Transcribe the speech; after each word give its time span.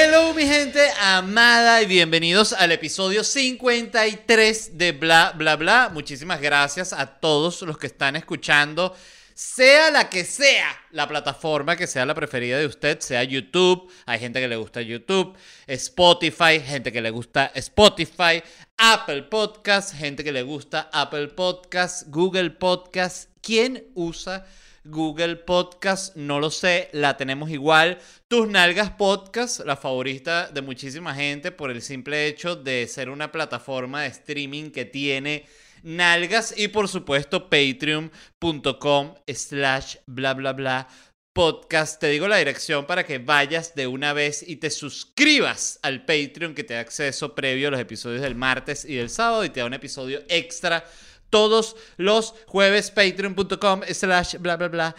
Hello 0.00 0.32
mi 0.32 0.46
gente 0.46 0.80
amada 1.00 1.82
y 1.82 1.86
bienvenidos 1.86 2.52
al 2.52 2.70
episodio 2.70 3.24
53 3.24 4.78
de 4.78 4.92
Bla 4.92 5.32
Bla 5.34 5.56
Bla. 5.56 5.90
Muchísimas 5.92 6.40
gracias 6.40 6.92
a 6.92 7.18
todos 7.18 7.62
los 7.62 7.78
que 7.78 7.88
están 7.88 8.14
escuchando, 8.14 8.94
sea 9.34 9.90
la 9.90 10.08
que 10.08 10.22
sea 10.24 10.68
la 10.92 11.08
plataforma 11.08 11.74
que 11.74 11.88
sea 11.88 12.06
la 12.06 12.14
preferida 12.14 12.58
de 12.58 12.66
usted, 12.66 13.00
sea 13.00 13.24
YouTube, 13.24 13.92
hay 14.06 14.20
gente 14.20 14.40
que 14.40 14.46
le 14.46 14.54
gusta 14.54 14.82
YouTube, 14.82 15.36
Spotify, 15.66 16.60
gente 16.64 16.92
que 16.92 17.02
le 17.02 17.10
gusta 17.10 17.50
Spotify, 17.56 18.40
Apple 18.76 19.24
Podcast, 19.24 19.96
gente 19.96 20.22
que 20.22 20.30
le 20.30 20.42
gusta 20.42 20.90
Apple 20.92 21.26
Podcast, 21.26 22.06
Google 22.06 22.50
Podcast. 22.50 23.30
¿Quién 23.42 23.88
usa 23.96 24.46
Google 24.90 25.36
Podcast, 25.36 26.16
no 26.16 26.40
lo 26.40 26.50
sé, 26.50 26.88
la 26.92 27.16
tenemos 27.16 27.50
igual. 27.50 27.98
Tus 28.26 28.48
Nalgas 28.48 28.90
Podcast, 28.90 29.60
la 29.60 29.76
favorita 29.76 30.48
de 30.48 30.62
muchísima 30.62 31.14
gente 31.14 31.52
por 31.52 31.70
el 31.70 31.82
simple 31.82 32.26
hecho 32.26 32.56
de 32.56 32.86
ser 32.86 33.10
una 33.10 33.30
plataforma 33.30 34.02
de 34.02 34.08
streaming 34.08 34.70
que 34.70 34.84
tiene 34.84 35.44
nalgas 35.82 36.54
y 36.56 36.68
por 36.68 36.88
supuesto 36.88 37.48
patreon.com 37.48 39.14
slash 39.26 39.96
bla 40.06 40.34
bla 40.34 40.52
bla 40.52 40.88
podcast. 41.38 42.00
Te 42.00 42.08
digo 42.08 42.26
la 42.26 42.38
dirección 42.38 42.84
para 42.84 43.04
que 43.04 43.18
vayas 43.18 43.74
de 43.76 43.86
una 43.86 44.12
vez 44.12 44.42
y 44.44 44.56
te 44.56 44.70
suscribas 44.70 45.78
al 45.82 46.04
Patreon 46.04 46.52
que 46.52 46.64
te 46.64 46.74
da 46.74 46.80
acceso 46.80 47.34
previo 47.34 47.68
a 47.68 47.70
los 47.70 47.80
episodios 47.80 48.22
del 48.22 48.34
martes 48.34 48.84
y 48.84 48.96
del 48.96 49.08
sábado 49.08 49.44
y 49.44 49.50
te 49.50 49.60
da 49.60 49.66
un 49.66 49.74
episodio 49.74 50.22
extra 50.28 50.84
todos 51.30 51.76
los 51.96 52.34
jueves, 52.46 52.90
patreon.com 52.90 53.82
slash 53.92 54.36
bla 54.38 54.56
bla 54.56 54.68
bla 54.68 54.96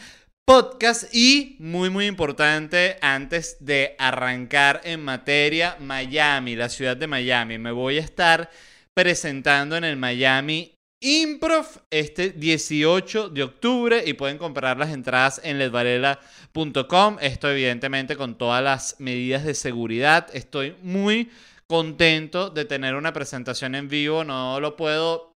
podcast 0.50 1.14
y 1.14 1.58
muy 1.60 1.92
muy 1.92 2.08
importante 2.08 2.98
antes 3.02 3.58
de 3.60 3.96
arrancar 4.00 4.82
en 4.84 5.04
materia 5.04 5.78
Miami, 5.80 6.56
la 6.56 6.70
ciudad 6.70 6.98
de 6.98 7.06
Miami. 7.06 7.60
Me 7.60 7.72
voy 7.72 7.98
a 7.98 8.02
estar 8.02 8.50
presentando 8.96 9.78
en 9.78 9.84
el 9.84 9.96
Miami 9.96 10.74
Improv 11.02 11.66
este 11.92 12.32
18 12.32 13.30
de 13.30 13.44
octubre 13.44 14.04
y 14.06 14.14
pueden 14.14 14.38
comprar 14.38 14.78
las 14.78 14.90
entradas 14.90 15.40
en 15.44 15.60
ledvarela.com. 15.60 17.18
Esto 17.22 17.50
evidentemente 17.52 18.18
con 18.18 18.36
todas 18.36 18.64
las 18.64 18.96
medidas 19.00 19.46
de 19.46 19.54
seguridad. 19.54 20.28
Estoy 20.34 20.76
muy 20.82 21.30
contento 21.68 22.50
de 22.50 22.66
tener 22.66 22.96
una 22.96 23.14
presentación 23.14 23.76
en 23.76 23.88
vivo. 23.88 24.24
No 24.24 24.60
lo 24.60 24.76
puedo 24.76 25.29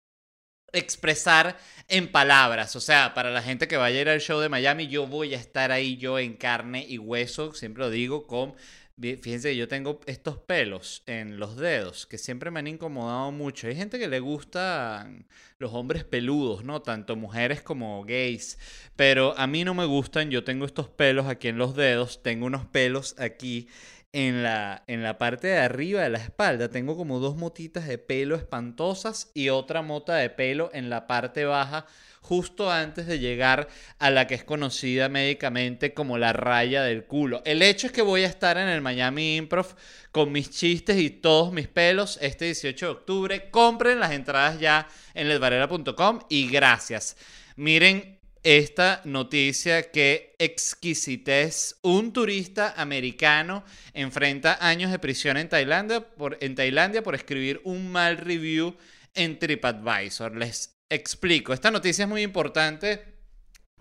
expresar 0.72 1.58
en 1.88 2.10
palabras. 2.10 2.76
O 2.76 2.80
sea, 2.80 3.14
para 3.14 3.30
la 3.30 3.42
gente 3.42 3.68
que 3.68 3.76
vaya 3.76 3.98
a 3.98 4.00
ir 4.00 4.08
al 4.08 4.20
show 4.20 4.40
de 4.40 4.48
Miami, 4.48 4.88
yo 4.88 5.06
voy 5.06 5.34
a 5.34 5.38
estar 5.38 5.72
ahí 5.72 5.96
yo 5.96 6.18
en 6.18 6.34
carne 6.34 6.84
y 6.88 6.98
hueso, 6.98 7.54
siempre 7.54 7.84
lo 7.84 7.90
digo, 7.90 8.26
con... 8.26 8.54
Fíjense, 9.00 9.56
yo 9.56 9.66
tengo 9.66 10.00
estos 10.06 10.38
pelos 10.38 11.02
en 11.06 11.40
los 11.40 11.56
dedos 11.56 12.06
que 12.06 12.18
siempre 12.18 12.52
me 12.52 12.60
han 12.60 12.68
incomodado 12.68 13.32
mucho. 13.32 13.66
Hay 13.66 13.74
gente 13.74 13.98
que 13.98 14.06
le 14.06 14.20
gustan 14.20 15.26
los 15.58 15.72
hombres 15.72 16.04
peludos, 16.04 16.62
¿no? 16.62 16.82
Tanto 16.82 17.16
mujeres 17.16 17.62
como 17.62 18.04
gays. 18.04 18.58
Pero 18.94 19.36
a 19.38 19.46
mí 19.48 19.64
no 19.64 19.74
me 19.74 19.86
gustan. 19.86 20.30
Yo 20.30 20.44
tengo 20.44 20.66
estos 20.66 20.88
pelos 20.88 21.26
aquí 21.26 21.48
en 21.48 21.58
los 21.58 21.74
dedos. 21.74 22.22
Tengo 22.22 22.46
unos 22.46 22.66
pelos 22.66 23.16
aquí 23.18 23.66
en 24.12 24.42
la, 24.42 24.82
en 24.86 25.02
la 25.02 25.16
parte 25.18 25.48
de 25.48 25.58
arriba 25.58 26.02
de 26.02 26.10
la 26.10 26.18
espalda 26.18 26.68
tengo 26.68 26.96
como 26.96 27.18
dos 27.18 27.36
motitas 27.36 27.86
de 27.86 27.98
pelo 27.98 28.36
espantosas 28.36 29.30
y 29.34 29.48
otra 29.48 29.82
mota 29.82 30.16
de 30.16 30.28
pelo 30.28 30.70
en 30.74 30.90
la 30.90 31.06
parte 31.06 31.44
baja 31.44 31.86
justo 32.20 32.70
antes 32.70 33.06
de 33.06 33.18
llegar 33.18 33.68
a 33.98 34.10
la 34.10 34.26
que 34.26 34.34
es 34.34 34.44
conocida 34.44 35.08
médicamente 35.08 35.92
como 35.92 36.18
la 36.18 36.32
raya 36.32 36.82
del 36.82 37.04
culo. 37.04 37.42
El 37.44 37.62
hecho 37.62 37.88
es 37.88 37.92
que 37.92 38.02
voy 38.02 38.22
a 38.22 38.28
estar 38.28 38.56
en 38.58 38.68
el 38.68 38.80
Miami 38.80 39.36
Improv 39.36 39.74
con 40.12 40.30
mis 40.30 40.50
chistes 40.50 40.98
y 40.98 41.10
todos 41.10 41.52
mis 41.52 41.68
pelos 41.68 42.18
este 42.22 42.46
18 42.46 42.86
de 42.86 42.92
octubre. 42.92 43.50
Compren 43.50 43.98
las 43.98 44.12
entradas 44.12 44.60
ya 44.60 44.88
en 45.14 45.28
ledvarela.com 45.28 46.20
y 46.28 46.48
gracias. 46.48 47.16
Miren, 47.56 48.21
esta 48.42 49.00
noticia 49.04 49.90
que 49.90 50.34
exquisitez. 50.38 51.76
Un 51.82 52.12
turista 52.12 52.74
americano 52.76 53.64
enfrenta 53.94 54.58
años 54.60 54.90
de 54.90 54.98
prisión 54.98 55.36
en 55.36 55.48
Tailandia 55.48 56.00
por, 56.00 56.38
en 56.40 56.54
Tailandia 56.54 57.02
por 57.02 57.14
escribir 57.14 57.60
un 57.64 57.90
mal 57.90 58.18
review 58.18 58.76
en 59.14 59.38
TripAdvisor. 59.38 60.36
Les 60.36 60.76
explico. 60.88 61.52
Esta 61.52 61.70
noticia 61.70 62.04
es 62.04 62.08
muy 62.08 62.22
importante 62.22 63.04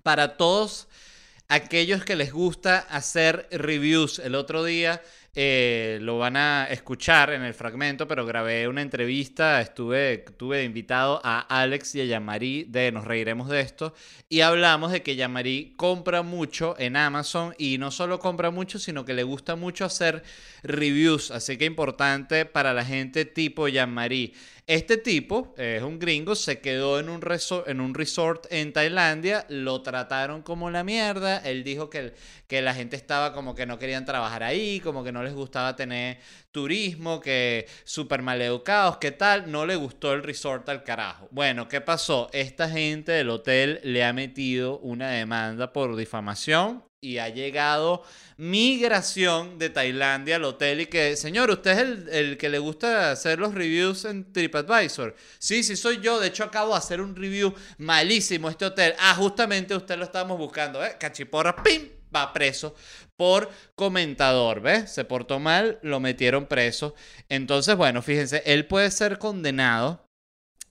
para 0.03 0.37
todos 0.37 0.87
aquellos 1.47 2.05
que 2.05 2.15
les 2.15 2.31
gusta 2.31 2.79
hacer 2.79 3.47
reviews. 3.51 4.19
El 4.19 4.35
otro 4.35 4.63
día 4.63 5.01
eh, 5.33 5.99
lo 6.01 6.17
van 6.17 6.35
a 6.35 6.65
escuchar 6.65 7.31
en 7.31 7.41
el 7.43 7.53
fragmento, 7.53 8.07
pero 8.07 8.25
grabé 8.25 8.67
una 8.67 8.81
entrevista, 8.81 9.61
estuve, 9.61 10.17
tuve 10.37 10.63
invitado 10.63 11.21
a 11.23 11.39
Alex 11.39 11.95
y 11.95 12.01
a 12.01 12.05
Yamari 12.05 12.65
de 12.65 12.91
Nos 12.91 13.05
Reiremos 13.05 13.47
de 13.47 13.61
esto, 13.61 13.93
y 14.27 14.41
hablamos 14.41 14.91
de 14.91 15.03
que 15.03 15.15
Yamari 15.15 15.73
compra 15.77 16.21
mucho 16.21 16.75
en 16.77 16.97
Amazon 16.97 17.55
y 17.57 17.77
no 17.77 17.91
solo 17.91 18.19
compra 18.19 18.51
mucho, 18.51 18.77
sino 18.77 19.05
que 19.05 19.13
le 19.13 19.23
gusta 19.23 19.55
mucho 19.55 19.85
hacer 19.85 20.23
reviews, 20.63 21.31
así 21.31 21.57
que 21.57 21.65
importante 21.65 22.45
para 22.45 22.73
la 22.73 22.83
gente 22.83 23.23
tipo 23.25 23.67
Yamari. 23.67 24.33
Este 24.71 24.95
tipo, 24.95 25.53
es 25.57 25.83
un 25.83 25.99
gringo, 25.99 26.33
se 26.33 26.61
quedó 26.61 26.97
en 26.97 27.09
un, 27.09 27.21
resort, 27.21 28.45
en 28.49 28.71
Tailandia, 28.71 29.45
lo 29.49 29.81
trataron 29.81 30.43
como 30.43 30.69
la 30.69 30.85
mierda, 30.85 31.39
él 31.39 31.65
dijo 31.65 31.89
que, 31.89 32.13
que 32.47 32.61
la 32.61 32.73
gente 32.73 32.95
estaba 32.95 33.33
como 33.33 33.53
que 33.53 33.65
no 33.65 33.77
querían 33.77 34.05
trabajar 34.05 34.43
ahí, 34.43 34.79
como 34.79 35.03
que 35.03 35.11
no 35.11 35.23
les 35.23 35.33
gustaba 35.33 35.75
tener 35.75 36.19
turismo, 36.51 37.19
que 37.19 37.67
súper 37.83 38.21
educados, 38.41 38.97
¿qué 38.97 39.11
tal? 39.11 39.51
No 39.51 39.65
le 39.65 39.75
gustó 39.75 40.13
el 40.13 40.23
resort 40.23 40.67
al 40.69 40.83
carajo. 40.83 41.27
Bueno, 41.31 41.67
¿qué 41.67 41.81
pasó? 41.81 42.29
Esta 42.33 42.69
gente 42.69 43.11
del 43.13 43.29
hotel 43.29 43.79
le 43.83 44.03
ha 44.03 44.13
metido 44.13 44.79
una 44.79 45.09
demanda 45.09 45.73
por 45.73 45.95
difamación 45.95 46.83
y 47.03 47.17
ha 47.17 47.29
llegado 47.29 48.03
migración 48.37 49.57
de 49.57 49.71
Tailandia 49.71 50.35
al 50.35 50.43
hotel 50.43 50.81
y 50.81 50.85
que, 50.85 51.15
señor, 51.15 51.49
usted 51.49 51.71
es 51.71 51.77
el, 51.79 52.09
el, 52.09 52.37
que 52.37 52.49
le 52.49 52.59
gusta 52.59 53.11
hacer 53.11 53.39
los 53.39 53.55
reviews 53.55 54.05
en 54.05 54.31
TripAdvisor. 54.31 55.15
Sí, 55.39 55.63
sí, 55.63 55.75
soy 55.75 55.99
yo. 55.99 56.19
De 56.19 56.27
hecho, 56.27 56.43
acabo 56.43 56.73
de 56.73 56.77
hacer 56.77 57.01
un 57.01 57.15
review 57.15 57.53
malísimo 57.79 58.49
este 58.49 58.65
hotel. 58.65 58.93
Ah, 58.99 59.15
justamente 59.15 59.75
usted 59.75 59.97
lo 59.97 60.03
estábamos 60.03 60.37
buscando, 60.37 60.83
¿eh? 60.85 60.95
Cachiporra, 60.99 61.55
¡pim! 61.63 62.00
Va 62.13 62.33
preso 62.33 62.75
por 63.15 63.49
comentador, 63.75 64.61
¿ves? 64.61 64.91
Se 64.91 65.05
portó 65.05 65.39
mal, 65.39 65.79
lo 65.81 65.99
metieron 65.99 66.45
preso. 66.45 66.95
Entonces, 67.29 67.75
bueno, 67.75 68.01
fíjense, 68.01 68.43
él 68.45 68.65
puede 68.65 68.91
ser 68.91 69.17
condenado. 69.17 70.05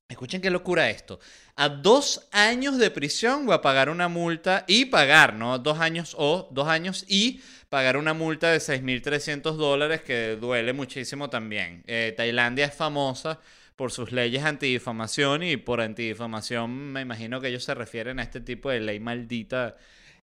Escuchen 0.08 0.40
qué 0.40 0.50
locura 0.50 0.90
esto 0.90 1.20
a 1.60 1.68
dos 1.68 2.26
años 2.32 2.78
de 2.78 2.90
prisión 2.90 3.46
o 3.46 3.52
a 3.52 3.60
pagar 3.60 3.90
una 3.90 4.08
multa 4.08 4.64
y 4.66 4.86
pagar, 4.86 5.34
¿no? 5.34 5.58
Dos 5.58 5.78
años 5.78 6.14
o 6.18 6.48
dos 6.50 6.68
años 6.68 7.04
y 7.06 7.42
pagar 7.68 7.98
una 7.98 8.14
multa 8.14 8.50
de 8.50 8.60
6.300 8.60 9.56
dólares 9.56 10.00
que 10.00 10.38
duele 10.40 10.72
muchísimo 10.72 11.28
también. 11.28 11.84
Eh, 11.86 12.14
Tailandia 12.16 12.64
es 12.64 12.74
famosa 12.74 13.40
por 13.76 13.92
sus 13.92 14.10
leyes 14.10 14.42
antidifamación 14.42 15.42
y 15.42 15.58
por 15.58 15.82
antidifamación 15.82 16.70
me 16.70 17.02
imagino 17.02 17.42
que 17.42 17.48
ellos 17.48 17.64
se 17.64 17.74
refieren 17.74 18.20
a 18.20 18.22
este 18.22 18.40
tipo 18.40 18.70
de 18.70 18.80
ley 18.80 18.98
maldita 18.98 19.76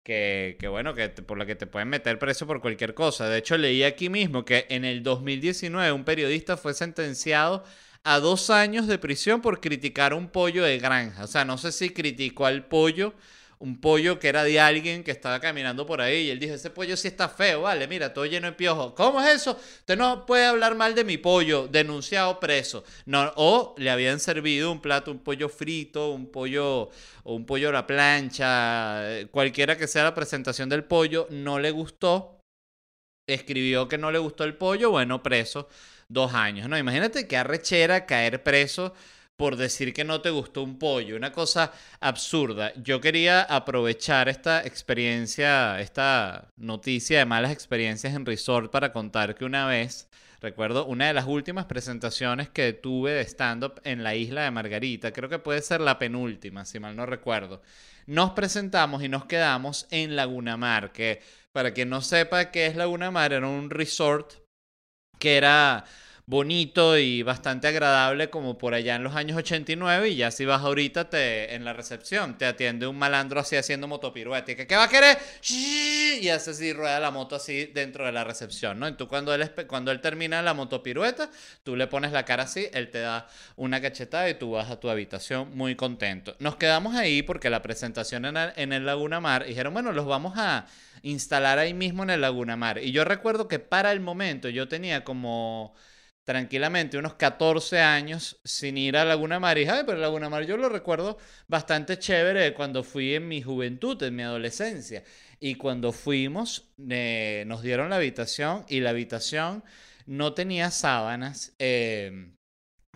que, 0.05 0.57
que, 0.61 0.69
bueno, 0.69 0.95
que 0.95 1.09
por 1.09 1.39
la 1.39 1.47
que 1.47 1.57
te 1.57 1.67
pueden 1.67 1.89
meter 1.89 2.19
preso 2.19 2.47
por 2.47 2.61
cualquier 2.61 2.95
cosa. 2.95 3.29
De 3.29 3.39
hecho, 3.39 3.59
leí 3.59 3.83
aquí 3.83 4.09
mismo 4.11 4.45
que 4.45 4.67
en 4.69 4.85
el 4.85 5.03
2019 5.03 5.91
un 5.93 6.05
periodista 6.05 6.57
fue 6.57 6.75
sentenciado 6.75 7.65
a 8.05 8.21
dos 8.21 8.51
años 8.51 8.87
de 8.87 8.99
prisión 8.99 9.41
por 9.41 9.61
criticar 9.61 10.13
un 10.15 10.29
pollo 10.29 10.63
de 10.63 10.79
granja. 10.79 11.25
O 11.25 11.27
sea, 11.27 11.45
no 11.45 11.59
sé 11.59 11.73
si 11.73 11.91
criticó 11.91 12.47
al 12.47 12.67
pollo 12.67 13.15
un 13.65 13.81
pollo 13.81 14.19
que 14.19 14.29
era 14.29 14.45
de 14.45 14.61
alguien 14.61 15.03
que 15.03 15.11
estaba 15.11 15.41
caminando 15.41 15.87
por 15.87 16.03
ahí 16.03 16.27
y 16.27 16.31
él 16.31 16.39
dijo, 16.39 16.53
ese 16.53 16.69
pollo 16.69 16.99
sí 16.99 17.09
está 17.09 17.31
feo, 17.31 17.63
vale, 17.63 17.89
mira, 17.89 18.13
todo 18.13 18.27
lleno 18.27 18.47
de 18.47 18.53
piojos. 18.53 18.93
¿Cómo 18.93 19.23
es 19.23 19.37
eso? 19.37 19.59
Usted 19.79 19.97
no 19.97 20.27
puede 20.27 20.45
hablar 20.45 20.75
mal 20.75 20.95
de 20.95 21.03
mi 21.03 21.17
pollo, 21.17 21.67
denunciado 21.67 22.39
preso. 22.39 22.85
No, 23.07 23.33
o 23.37 23.75
le 23.79 23.91
habían 23.91 24.21
servido 24.21 24.71
un 24.71 24.83
plato, 24.83 25.11
un 25.11 25.19
pollo 25.19 25.49
frito, 25.49 26.11
un 26.11 26.31
pollo 26.31 26.91
un 27.25 27.47
pollo 27.47 27.71
a 27.71 27.73
la 27.73 27.87
plancha, 27.87 29.21
eh, 29.21 29.29
cualquiera 29.31 29.79
que 29.79 29.87
sea 29.87 30.05
la 30.05 30.15
presentación 30.15 30.69
del 30.69 30.85
pollo, 30.85 31.27
no 31.31 31.59
le 31.59 31.71
gustó. 31.71 32.41
Escribió 33.27 33.89
que 33.89 33.97
no 33.97 34.13
le 34.13 34.19
gustó 34.19 34.45
el 34.45 34.57
pollo, 34.59 34.91
bueno, 34.91 35.23
preso 35.23 35.69
dos 36.09 36.35
años, 36.35 36.69
¿no? 36.69 36.77
Imagínate 36.77 37.27
que 37.27 37.39
arrechera 37.39 38.05
caer 38.05 38.43
preso 38.43 38.93
por 39.37 39.57
decir 39.57 39.93
que 39.93 40.05
no 40.05 40.21
te 40.21 40.31
gustó 40.31 40.63
un 40.63 40.79
pollo, 40.79 41.17
una 41.17 41.33
cosa 41.33 41.73
absurda. 42.01 42.73
Yo 42.77 43.01
quería 43.01 43.43
aprovechar 43.43 44.29
esta 44.29 44.65
experiencia, 44.65 45.81
esta 45.81 46.49
noticia 46.57 47.19
de 47.19 47.25
malas 47.25 47.53
experiencias 47.53 48.15
en 48.15 48.27
resort 48.27 48.71
para 48.71 48.93
contar 48.93 49.35
que 49.35 49.45
una 49.45 49.67
vez, 49.67 50.09
recuerdo, 50.41 50.87
una 50.87 51.09
de 51.09 51.15
las 51.15 51.27
últimas 51.27 51.65
presentaciones 51.67 52.49
que 52.49 52.73
tuve 52.75 53.13
de 53.13 53.23
stand-up 53.23 53.81
en 53.85 54.05
la 54.05 54.15
isla 54.15 54.45
de 54.45 54.51
Margarita, 54.53 55.13
creo 55.13 55.29
que 55.29 55.41
puede 55.41 55.63
ser 55.63 55.81
la 55.81 55.99
penúltima, 55.99 56.65
si 56.65 56.79
mal 56.79 56.95
no 56.95 57.05
recuerdo, 57.05 57.61
nos 58.07 58.33
presentamos 58.33 59.03
y 59.03 59.09
nos 59.09 59.25
quedamos 59.25 59.89
en 59.91 60.15
Laguna 60.15 60.57
Mar, 60.57 60.93
que 60.93 61.23
para 61.53 61.73
quien 61.73 61.89
no 61.89 62.03
sepa 62.03 62.51
qué 62.51 62.67
es 62.67 62.77
Laguna 62.77 63.11
Mar, 63.11 63.33
era 63.33 63.49
un 63.49 63.71
resort 63.71 64.33
que 65.19 65.37
era 65.37 65.85
bonito 66.27 66.97
y 66.99 67.23
bastante 67.23 67.69
agradable 67.69 68.31
como 68.31 68.57
por 68.57 68.75
allá 68.75 68.97
en 68.97 69.05
los 69.05 69.15
años 69.15 69.37
89 69.37 70.09
y 70.09 70.17
ya 70.17 70.31
si 70.31 70.45
vas 70.45 70.63
ahorita 70.63 71.11
te, 71.11 71.55
en 71.55 71.65
la 71.65 71.73
recepción 71.73 72.39
te 72.39 72.47
atiende 72.47 72.87
un 72.87 72.97
malandro 72.99 73.41
así 73.41 73.57
haciendo 73.57 73.85
que 74.45 74.67
¿qué 74.67 74.77
va 74.77 74.85
a 74.85 74.89
querer? 74.89 75.19
y 76.21 76.29
hace 76.29 76.51
así, 76.51 76.73
rueda 76.73 77.01
la 77.01 77.11
moto 77.11 77.37
así 77.37 77.67
dentro 77.67 78.07
de 78.07 78.13
la 78.13 78.25
recepción, 78.25 78.79
¿no? 78.79 78.89
Y 78.89 78.93
tú 78.93 79.09
cuando 79.09 79.35
él, 79.35 79.51
cuando 79.67 79.91
él 79.91 80.01
termina 80.01 80.43
la 80.43 80.55
motopirueta, 80.55 81.31
tú 81.63 81.77
le 81.77 81.87
pones 81.87 82.13
la 82.13 82.25
cara 82.25 82.45
así, 82.45 82.69
él 82.73 82.91
te 82.91 83.01
da 83.01 83.29
una 83.57 83.81
cachetada 83.81 84.29
y 84.31 84.35
tú 84.35 84.53
vas 84.53 84.71
a 84.71 84.81
tu 84.81 84.89
habitación 84.89 85.57
muy 85.57 85.75
contento. 85.77 86.35
Nos 86.39 86.57
quedamos 86.57 86.95
ahí 86.95 87.23
porque 87.23 87.51
la 87.51 87.63
presentación 87.63 88.25
en 88.25 88.37
el, 88.37 88.53
en 88.57 88.73
el 88.73 88.87
Laguna 88.87 89.21
Mar 89.21 89.45
dijeron, 89.45 89.75
bueno, 89.75 89.93
los 89.93 90.07
vamos 90.07 90.35
a 90.37 90.67
instalar 91.03 91.59
ahí 91.59 91.75
mismo 91.75 92.03
en 92.03 92.11
el 92.11 92.21
Laguna 92.21 92.57
Mar. 92.57 92.79
Y 92.83 92.93
yo 92.93 93.05
recuerdo 93.05 93.49
que 93.49 93.59
para 93.59 93.93
el 93.93 94.01
momento 94.01 94.49
yo 94.49 94.69
tenía 94.69 95.05
como 95.05 95.75
tranquilamente 96.25 96.99
unos 96.99 97.15
14 97.15 97.81
años 97.81 98.41
sin 98.45 98.79
ir 98.79 98.97
a 98.97 99.05
Laguna 99.05 99.39
Mar. 99.39 99.59
Y, 99.59 99.67
pero 99.87 99.99
Laguna 99.99 100.29
Mar 100.29 100.45
yo 100.47 100.57
lo 100.57 100.69
recuerdo 100.69 101.19
bastante 101.47 101.99
chévere 101.99 102.55
cuando 102.55 102.83
fui 102.83 103.15
en 103.15 103.29
mi 103.29 103.43
juventud, 103.43 104.03
en 104.03 104.17
mi 104.17 104.23
adolescencia. 104.23 105.05
Y 105.39 105.57
cuando 105.57 105.93
fuimos, 105.93 106.73
eh, 106.89 107.45
nos 107.47 107.63
dieron 107.63 107.91
la 107.91 107.97
habitación 107.97 108.65
y 108.69 108.81
la 108.81 108.91
habitación 108.91 109.63
no 110.07 110.33
tenía 110.35 110.71
sábanas. 110.71 111.55
Eh, 111.59 112.33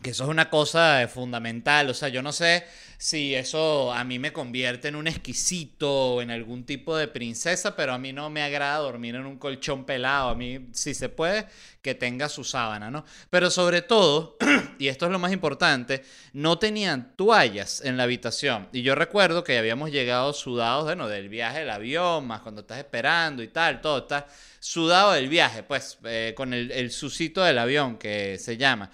que 0.03 0.11
eso 0.11 0.25
es 0.25 0.31
una 0.31 0.51
cosa 0.51 1.09
fundamental, 1.09 1.91
o 1.91 1.95
sea, 1.95 2.09
yo 2.09 2.23
no 2.23 2.33
sé 2.33 2.65
si 2.99 3.35
eso 3.37 3.93
a 3.93 4.03
mí 4.03 4.19
me 4.19 4.33
convierte 4.33 4.89
en 4.89 4.97
un 4.97 5.07
exquisito 5.07 6.15
o 6.15 6.23
en 6.23 6.33
algún 6.33 6.65
tipo 6.65 6.97
de 6.97 7.07
princesa, 7.07 7.77
pero 7.77 7.95
a 7.95 7.99
mí 7.99 8.13
no 8.13 8.29
me 8.29 8.43
agrada 8.43 8.79
dormir 8.79 9.15
en 9.15 9.25
un 9.25 9.39
colchón 9.39 9.85
pelado, 9.85 10.31
a 10.31 10.35
mí 10.35 10.69
si 10.73 10.95
se 10.95 11.09
puede 11.09 11.47
que 11.81 11.95
tenga 11.95 12.29
su 12.29 12.43
sábana, 12.43 12.91
¿no? 12.91 13.05
Pero 13.31 13.51
sobre 13.51 13.83
todo, 13.83 14.37
y 14.81 14.89
esto 14.89 15.07
es 15.07 15.13
lo 15.13 15.21
más 15.21 15.33
importante, 15.33 16.05
no 16.33 16.59
tenían 16.59 17.15
toallas 17.17 17.83
en 17.85 17.97
la 17.97 18.03
habitación. 18.03 18.69
Y 18.73 18.83
yo 18.83 18.97
recuerdo 18.97 19.45
que 19.45 19.59
habíamos 19.59 19.93
llegado 19.93 20.33
sudados, 20.33 20.85
bueno, 20.85 21.09
del 21.09 21.29
viaje 21.29 21.61
del 21.61 21.71
avión, 21.71 22.27
más 22.27 22.41
cuando 22.41 22.63
estás 22.63 22.79
esperando 22.79 23.45
y 23.45 23.49
tal, 23.49 23.81
todo 23.81 23.99
está 23.99 24.27
sudado 24.59 25.13
del 25.13 25.29
viaje, 25.29 25.63
pues, 25.63 25.99
eh, 26.05 26.35
con 26.37 26.53
el, 26.53 26.73
el 26.73 26.91
del 26.91 27.59
avión 27.59 27.97
que 27.97 28.39
se 28.39 28.57
llama. 28.57 28.91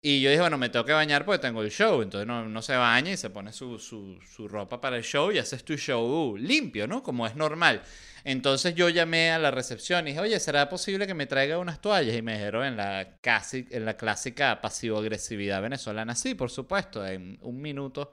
Y 0.00 0.20
yo 0.20 0.30
dije, 0.30 0.40
bueno, 0.40 0.58
me 0.58 0.68
tengo 0.68 0.84
que 0.84 0.92
bañar 0.92 1.24
porque 1.24 1.40
tengo 1.40 1.62
el 1.62 1.70
show. 1.70 2.02
Entonces 2.02 2.26
no, 2.26 2.62
se 2.62 2.76
baña 2.76 3.10
y 3.12 3.16
se 3.16 3.30
pone 3.30 3.52
su, 3.52 3.78
su, 3.78 4.48
ropa 4.48 4.80
para 4.80 4.96
el 4.96 5.02
show 5.02 5.32
y 5.32 5.38
haces 5.38 5.64
tu 5.64 5.76
show 5.76 6.36
limpio, 6.36 6.86
¿no? 6.86 7.02
Como 7.02 7.26
es 7.26 7.34
normal. 7.34 7.82
Entonces 8.24 8.74
yo 8.74 8.88
llamé 8.88 9.32
a 9.32 9.38
la 9.38 9.50
recepción 9.50 10.06
y 10.06 10.10
dije, 10.10 10.20
oye, 10.20 10.38
¿será 10.38 10.68
posible 10.68 11.06
que 11.06 11.14
me 11.14 11.26
traiga 11.26 11.58
unas 11.58 11.80
toallas? 11.80 12.16
Y 12.16 12.22
me 12.22 12.34
dijeron 12.34 12.64
en 12.64 12.76
la, 12.76 13.16
casi, 13.20 13.66
en 13.70 13.84
la 13.84 13.96
clásica 13.96 14.60
pasivo-agresividad 14.60 15.62
venezolana, 15.62 16.14
sí, 16.14 16.34
por 16.34 16.50
supuesto, 16.50 17.04
en 17.06 17.38
un 17.42 17.60
minuto 17.60 18.12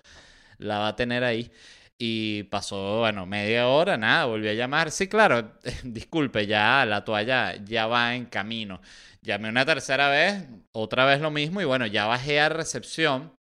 la 0.58 0.80
va 0.80 0.88
a 0.90 0.96
tener 0.96 1.24
ahí. 1.24 1.52
Y 1.98 2.44
pasó, 2.44 3.00
bueno, 3.00 3.26
media 3.26 3.68
hora, 3.68 3.98
nada, 3.98 4.26
volví 4.26 4.50
a 4.50 4.54
llamar. 4.54 4.92
Sí, 4.92 5.08
claro, 5.08 5.54
disculpe, 5.84 6.46
ya 6.48 6.86
la 6.86 7.06
toalla 7.06 7.56
ya 7.64 7.88
va 7.88 8.16
en 8.16 8.26
camino. 8.26 8.82
Llamé 9.26 9.50
una 9.50 9.66
tercera 9.66 10.10
vez, 10.10 10.44
otra 10.72 11.04
vez 11.06 11.20
lo 11.20 11.32
mismo, 11.32 11.60
y 11.60 11.66
bueno, 11.66 11.88
ya 11.88 12.06
bajé 12.06 12.40
a 12.40 12.48
recepción 12.48 13.34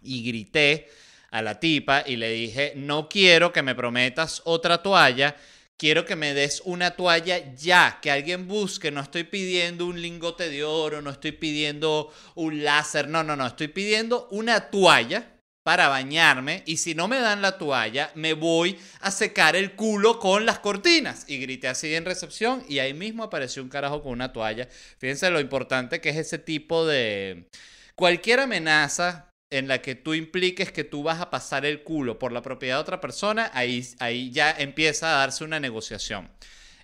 y 0.00 0.24
grité 0.26 0.88
a 1.30 1.42
la 1.42 1.60
tipa 1.60 2.02
y 2.06 2.16
le 2.16 2.30
dije, 2.30 2.72
no 2.74 3.06
quiero 3.06 3.52
que 3.52 3.60
me 3.60 3.74
prometas 3.74 4.40
otra 4.46 4.82
toalla, 4.82 5.36
quiero 5.76 6.06
que 6.06 6.16
me 6.16 6.32
des 6.32 6.62
una 6.64 6.92
toalla 6.92 7.54
ya, 7.54 7.98
que 8.00 8.10
alguien 8.10 8.48
busque, 8.48 8.90
no 8.90 9.02
estoy 9.02 9.24
pidiendo 9.24 9.84
un 9.84 10.00
lingote 10.00 10.48
de 10.48 10.64
oro, 10.64 11.02
no 11.02 11.10
estoy 11.10 11.32
pidiendo 11.32 12.10
un 12.34 12.64
láser, 12.64 13.06
no, 13.06 13.22
no, 13.22 13.36
no, 13.36 13.46
estoy 13.46 13.68
pidiendo 13.68 14.26
una 14.30 14.70
toalla 14.70 15.39
para 15.62 15.88
bañarme 15.88 16.62
y 16.66 16.78
si 16.78 16.94
no 16.94 17.08
me 17.08 17.20
dan 17.20 17.42
la 17.42 17.58
toalla, 17.58 18.10
me 18.14 18.32
voy 18.32 18.78
a 19.00 19.10
secar 19.10 19.56
el 19.56 19.72
culo 19.74 20.18
con 20.18 20.46
las 20.46 20.58
cortinas. 20.58 21.24
Y 21.28 21.38
grité 21.38 21.68
así 21.68 21.94
en 21.94 22.04
recepción 22.04 22.64
y 22.68 22.78
ahí 22.78 22.94
mismo 22.94 23.24
apareció 23.24 23.62
un 23.62 23.68
carajo 23.68 24.02
con 24.02 24.12
una 24.12 24.32
toalla. 24.32 24.68
Fíjense 24.98 25.30
lo 25.30 25.40
importante 25.40 26.00
que 26.00 26.10
es 26.10 26.16
ese 26.16 26.38
tipo 26.38 26.86
de... 26.86 27.48
Cualquier 27.94 28.40
amenaza 28.40 29.30
en 29.50 29.68
la 29.68 29.82
que 29.82 29.94
tú 29.94 30.14
impliques 30.14 30.72
que 30.72 30.84
tú 30.84 31.02
vas 31.02 31.20
a 31.20 31.28
pasar 31.28 31.66
el 31.66 31.82
culo 31.82 32.18
por 32.18 32.32
la 32.32 32.40
propiedad 32.40 32.76
de 32.76 32.82
otra 32.82 33.00
persona, 33.00 33.50
ahí, 33.52 33.86
ahí 33.98 34.30
ya 34.30 34.50
empieza 34.50 35.14
a 35.14 35.18
darse 35.18 35.44
una 35.44 35.60
negociación. 35.60 36.30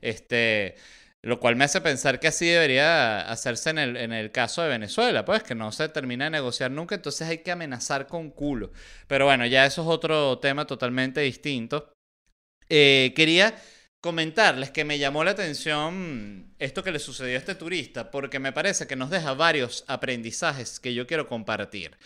Este, 0.00 0.74
lo 1.26 1.40
cual 1.40 1.56
me 1.56 1.64
hace 1.64 1.80
pensar 1.80 2.20
que 2.20 2.28
así 2.28 2.46
debería 2.46 3.20
hacerse 3.20 3.70
en 3.70 3.78
el, 3.78 3.96
en 3.96 4.12
el 4.12 4.30
caso 4.30 4.62
de 4.62 4.68
Venezuela, 4.68 5.24
pues 5.24 5.42
que 5.42 5.56
no 5.56 5.72
se 5.72 5.88
termina 5.88 6.26
de 6.26 6.30
negociar 6.30 6.70
nunca, 6.70 6.94
entonces 6.94 7.26
hay 7.26 7.38
que 7.38 7.50
amenazar 7.50 8.06
con 8.06 8.30
culo. 8.30 8.70
Pero 9.08 9.24
bueno, 9.24 9.44
ya 9.44 9.66
eso 9.66 9.82
es 9.82 9.88
otro 9.88 10.38
tema 10.38 10.68
totalmente 10.68 11.20
distinto. 11.22 11.92
Eh, 12.68 13.12
quería 13.16 13.60
comentarles 14.00 14.70
que 14.70 14.84
me 14.84 15.00
llamó 15.00 15.24
la 15.24 15.32
atención 15.32 16.54
esto 16.60 16.84
que 16.84 16.92
le 16.92 17.00
sucedió 17.00 17.34
a 17.34 17.40
este 17.40 17.56
turista, 17.56 18.12
porque 18.12 18.38
me 18.38 18.52
parece 18.52 18.86
que 18.86 18.94
nos 18.94 19.10
deja 19.10 19.34
varios 19.34 19.84
aprendizajes 19.88 20.78
que 20.78 20.94
yo 20.94 21.08
quiero 21.08 21.26
compartir. 21.26 21.96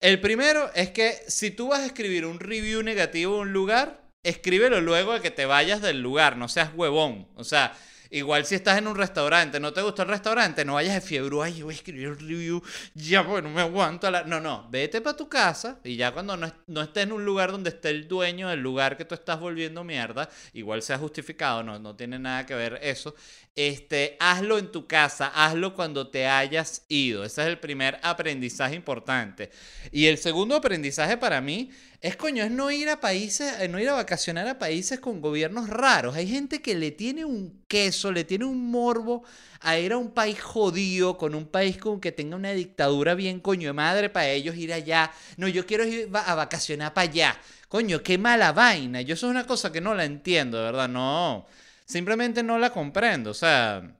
El 0.00 0.20
primero 0.20 0.70
es 0.74 0.90
que 0.90 1.14
si 1.28 1.50
tú 1.50 1.68
vas 1.68 1.80
a 1.80 1.86
escribir 1.86 2.26
un 2.26 2.40
review 2.40 2.82
negativo 2.82 3.36
de 3.36 3.40
un 3.40 3.54
lugar, 3.54 4.02
escríbelo 4.22 4.82
luego 4.82 5.14
de 5.14 5.20
que 5.22 5.30
te 5.30 5.46
vayas 5.46 5.80
del 5.80 6.02
lugar, 6.02 6.36
no 6.36 6.50
seas 6.50 6.72
huevón. 6.74 7.26
O 7.36 7.44
sea, 7.44 7.74
Igual 8.10 8.44
si 8.44 8.54
estás 8.54 8.78
en 8.78 8.86
un 8.86 8.96
restaurante, 8.96 9.58
no 9.60 9.72
te 9.72 9.82
gusta 9.82 10.02
el 10.02 10.08
restaurante, 10.08 10.64
no 10.64 10.74
vayas 10.74 10.94
de 10.94 11.00
fiebre, 11.00 11.36
ay, 11.42 11.62
voy 11.62 11.74
a 11.74 11.76
escribir 11.76 12.08
un 12.08 12.18
review, 12.18 12.62
ya 12.94 13.22
bueno, 13.22 13.50
me 13.50 13.60
aguanto. 13.60 14.10
La... 14.10 14.22
No, 14.24 14.40
no, 14.40 14.68
vete 14.70 15.00
para 15.00 15.16
tu 15.16 15.28
casa 15.28 15.78
y 15.84 15.96
ya 15.96 16.12
cuando 16.12 16.36
no, 16.36 16.52
no, 16.66 16.82
estés 16.82 17.04
en 17.04 17.12
un 17.12 17.24
lugar 17.24 17.52
donde 17.52 17.70
esté 17.70 17.90
el 17.90 18.08
dueño 18.08 18.48
del 18.48 18.60
lugar 18.60 18.96
que 18.96 19.04
tú 19.04 19.14
estás 19.14 19.40
volviendo 19.40 19.84
mierda, 19.84 20.28
igual 20.52 20.82
sea 20.82 20.98
justificado, 20.98 21.62
no, 21.62 21.78
no 21.78 21.96
tiene 21.96 22.18
nada 22.18 22.46
que 22.46 22.54
ver 22.54 22.78
eso, 22.82 23.14
este, 23.56 24.18
hazlo 24.20 24.58
en 24.58 24.70
tu 24.70 24.86
casa, 24.86 25.32
hazlo 25.34 25.74
cuando 25.74 26.08
te 26.08 26.26
hayas 26.26 26.82
ido. 26.88 27.24
Ese 27.24 27.40
es 27.40 27.48
el 27.48 27.58
primer 27.58 27.98
aprendizaje 28.02 28.74
importante. 28.74 29.50
Y 29.90 30.06
el 30.06 30.18
segundo 30.18 30.54
aprendizaje 30.54 31.16
para 31.16 31.40
mí 31.40 31.70
es 32.02 32.16
coño, 32.16 32.44
es 32.44 32.50
no 32.50 32.70
ir 32.70 32.90
a 32.90 33.00
países, 33.00 33.58
eh, 33.60 33.68
no 33.68 33.80
ir 33.80 33.88
a 33.88 33.94
vacacionar 33.94 34.46
a 34.46 34.58
países 34.58 35.00
con 35.00 35.22
gobiernos 35.22 35.70
raros. 35.70 36.14
Hay 36.16 36.28
gente 36.28 36.60
que 36.60 36.74
le 36.74 36.90
tiene 36.90 37.24
un 37.24 37.64
queso, 37.66 38.12
le 38.12 38.24
tiene 38.24 38.44
un 38.44 38.70
morbo 38.70 39.24
a 39.60 39.78
ir 39.78 39.94
a 39.94 39.96
un 39.96 40.10
país 40.10 40.38
jodido, 40.38 41.16
con 41.16 41.34
un 41.34 41.46
país 41.46 41.78
con 41.78 41.98
que 41.98 42.12
tenga 42.12 42.36
una 42.36 42.52
dictadura 42.52 43.14
bien 43.14 43.40
coño 43.40 43.70
de 43.70 43.72
madre 43.72 44.10
para 44.10 44.28
ellos 44.28 44.54
ir 44.56 44.74
allá. 44.74 45.10
No, 45.38 45.48
yo 45.48 45.64
quiero 45.64 45.86
ir 45.86 46.10
a 46.12 46.34
vacacionar 46.34 46.92
para 46.92 47.10
allá. 47.10 47.40
Coño, 47.68 48.02
qué 48.02 48.18
mala 48.18 48.52
vaina. 48.52 49.00
Yo 49.00 49.14
eso 49.14 49.26
es 49.28 49.30
una 49.30 49.46
cosa 49.46 49.72
que 49.72 49.80
no 49.80 49.94
la 49.94 50.04
entiendo, 50.04 50.58
de 50.58 50.64
verdad, 50.64 50.88
no 50.90 51.46
simplemente 51.86 52.42
no 52.42 52.58
la 52.58 52.70
comprendo. 52.70 53.30
O 53.30 53.34
sea, 53.34 53.96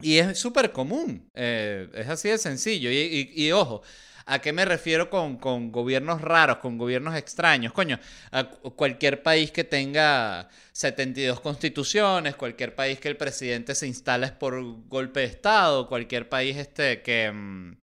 y 0.00 0.18
es 0.18 0.38
súper 0.38 0.72
común. 0.72 1.28
Eh, 1.34 1.88
es 1.94 2.08
así 2.08 2.28
de 2.28 2.38
sencillo. 2.38 2.90
Y, 2.90 3.52
ojo, 3.52 3.82
¿a 4.26 4.38
qué 4.40 4.52
me 4.52 4.64
refiero 4.64 5.10
con, 5.10 5.36
con, 5.36 5.70
gobiernos 5.72 6.20
raros, 6.20 6.58
con 6.58 6.78
gobiernos 6.78 7.16
extraños? 7.16 7.72
Coño, 7.72 7.98
a 8.32 8.44
cualquier 8.44 9.22
país 9.22 9.50
que 9.50 9.64
tenga 9.64 10.48
72 10.72 11.40
constituciones, 11.40 12.36
cualquier 12.36 12.74
país 12.74 12.98
que 13.00 13.08
el 13.08 13.16
presidente 13.16 13.74
se 13.74 13.86
instale 13.86 14.28
por 14.32 14.62
golpe 14.88 15.20
de 15.20 15.26
Estado, 15.26 15.88
cualquier 15.88 16.28
país 16.28 16.56
este 16.56 17.02
que... 17.02 17.30
Mm, 17.32 17.76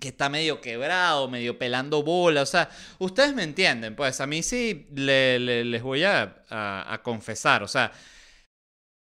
que 0.00 0.08
está 0.08 0.28
medio 0.28 0.60
quebrado, 0.60 1.28
medio 1.28 1.56
pelando 1.58 2.02
bola. 2.02 2.42
O 2.42 2.46
sea, 2.46 2.68
ustedes 2.98 3.34
me 3.34 3.44
entienden. 3.44 3.94
Pues 3.94 4.20
a 4.20 4.26
mí 4.26 4.42
sí 4.42 4.88
les 4.92 5.80
voy 5.80 6.02
a, 6.02 6.42
a, 6.50 7.00
confesar. 7.04 7.62
O 7.62 7.68
sea, 7.68 7.92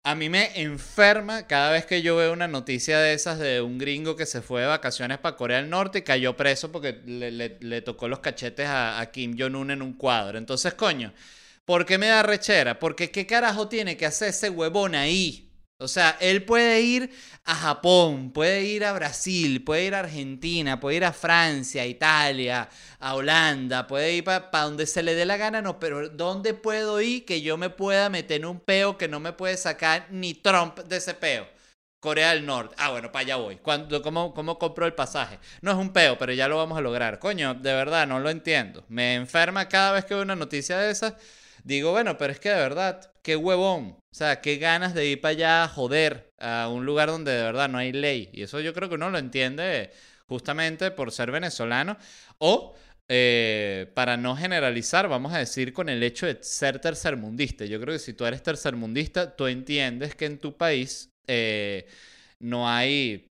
a 0.03 0.15
mí 0.15 0.29
me 0.29 0.59
enferma 0.59 1.45
cada 1.45 1.71
vez 1.71 1.85
que 1.85 2.01
yo 2.01 2.15
veo 2.15 2.33
una 2.33 2.47
noticia 2.47 2.99
de 2.99 3.13
esas 3.13 3.37
de 3.37 3.61
un 3.61 3.77
gringo 3.77 4.15
que 4.15 4.25
se 4.25 4.41
fue 4.41 4.61
de 4.61 4.67
vacaciones 4.67 5.19
para 5.19 5.35
Corea 5.35 5.57
del 5.57 5.69
Norte 5.69 5.99
y 5.99 6.01
cayó 6.01 6.35
preso 6.35 6.71
porque 6.71 7.01
le, 7.05 7.81
tocó 7.81 8.07
los 8.07 8.19
cachetes 8.19 8.67
a, 8.67 8.99
a 8.99 9.11
Kim 9.11 9.35
Jong-un 9.37 9.69
en 9.71 9.81
un 9.83 9.93
cuadro. 9.93 10.39
Entonces, 10.39 10.73
coño, 10.73 11.13
¿por 11.65 11.85
qué 11.85 11.99
me 11.99 12.07
da 12.07 12.23
rechera? 12.23 12.79
Porque 12.79 13.11
qué 13.11 13.27
carajo 13.27 13.67
tiene 13.67 13.95
que 13.95 14.07
hacer 14.07 14.29
ese 14.29 14.49
huevón 14.49 14.95
ahí. 14.95 15.50
O 15.81 15.87
sea, 15.87 16.17
él 16.19 16.43
puede 16.45 16.81
ir 16.81 17.11
a 17.43 17.55
Japón, 17.55 18.31
puede 18.31 18.63
ir 18.63 18.85
a 18.85 18.93
Brasil, 18.93 19.63
puede 19.63 19.85
ir 19.85 19.95
a 19.95 19.99
Argentina, 19.99 20.79
puede 20.79 20.97
ir 20.97 21.05
a 21.05 21.13
Francia, 21.13 21.85
Italia, 21.85 22.69
a 22.99 23.15
Holanda, 23.15 23.87
puede 23.87 24.13
ir 24.13 24.23
para 24.23 24.49
donde 24.63 24.85
se 24.85 25.03
le 25.03 25.15
dé 25.15 25.25
la 25.25 25.37
gana, 25.37 25.61
no, 25.61 25.79
pero 25.79 26.09
¿dónde 26.09 26.53
puedo 26.53 27.01
ir 27.01 27.25
que 27.25 27.41
yo 27.41 27.57
me 27.57 27.69
pueda 27.69 28.09
meter 28.09 28.41
en 28.41 28.45
un 28.45 28.59
peo 28.59 28.97
que 28.97 29.07
no 29.07 29.19
me 29.19 29.33
puede 29.33 29.57
sacar 29.57 30.07
ni 30.11 30.35
Trump 30.35 30.79
de 30.79 30.97
ese 30.97 31.15
peo? 31.15 31.47
Corea 31.99 32.31
del 32.31 32.45
Norte. 32.45 32.75
Ah, 32.79 32.89
bueno, 32.91 33.11
para 33.11 33.23
allá 33.23 33.35
voy. 33.35 33.57
cómo, 33.57 34.33
¿Cómo 34.33 34.57
compro 34.57 34.87
el 34.87 34.93
pasaje? 34.93 35.39
No 35.61 35.71
es 35.71 35.77
un 35.77 35.93
peo, 35.93 36.17
pero 36.17 36.33
ya 36.33 36.47
lo 36.47 36.57
vamos 36.57 36.77
a 36.77 36.81
lograr. 36.81 37.19
Coño, 37.19 37.53
de 37.53 37.73
verdad, 37.73 38.07
no 38.07 38.19
lo 38.19 38.31
entiendo. 38.31 38.83
Me 38.89 39.13
enferma 39.15 39.69
cada 39.69 39.91
vez 39.91 40.05
que 40.05 40.15
veo 40.15 40.23
una 40.23 40.35
noticia 40.35 40.77
de 40.79 40.91
esas 40.91 41.13
digo, 41.63 41.91
bueno, 41.91 42.17
pero 42.17 42.33
es 42.33 42.39
que 42.39 42.49
de 42.49 42.55
verdad, 42.55 43.10
qué 43.21 43.35
huevón. 43.35 43.97
O 44.11 44.15
sea, 44.15 44.41
qué 44.41 44.57
ganas 44.57 44.93
de 44.93 45.07
ir 45.07 45.21
para 45.21 45.31
allá 45.31 45.63
a 45.63 45.67
joder 45.67 46.31
a 46.39 46.69
un 46.69 46.85
lugar 46.85 47.09
donde 47.09 47.31
de 47.31 47.43
verdad 47.43 47.69
no 47.69 47.77
hay 47.77 47.91
ley. 47.91 48.29
Y 48.33 48.43
eso 48.43 48.59
yo 48.59 48.73
creo 48.73 48.89
que 48.89 48.95
uno 48.95 49.09
lo 49.09 49.17
entiende 49.17 49.91
justamente 50.27 50.91
por 50.91 51.11
ser 51.11 51.31
venezolano. 51.31 51.97
O 52.39 52.75
eh, 53.07 53.91
para 53.93 54.17
no 54.17 54.35
generalizar, 54.37 55.07
vamos 55.07 55.33
a 55.33 55.39
decir 55.39 55.73
con 55.73 55.89
el 55.89 56.01
hecho 56.03 56.25
de 56.25 56.37
ser 56.41 56.79
tercermundista. 56.79 57.65
Yo 57.65 57.79
creo 57.79 57.93
que 57.93 57.99
si 57.99 58.13
tú 58.13 58.25
eres 58.25 58.41
tercermundista, 58.43 59.35
tú 59.35 59.47
entiendes 59.47 60.15
que 60.15 60.25
en 60.25 60.39
tu 60.39 60.55
país 60.55 61.09
eh, 61.27 61.87
no 62.39 62.69
hay 62.69 63.30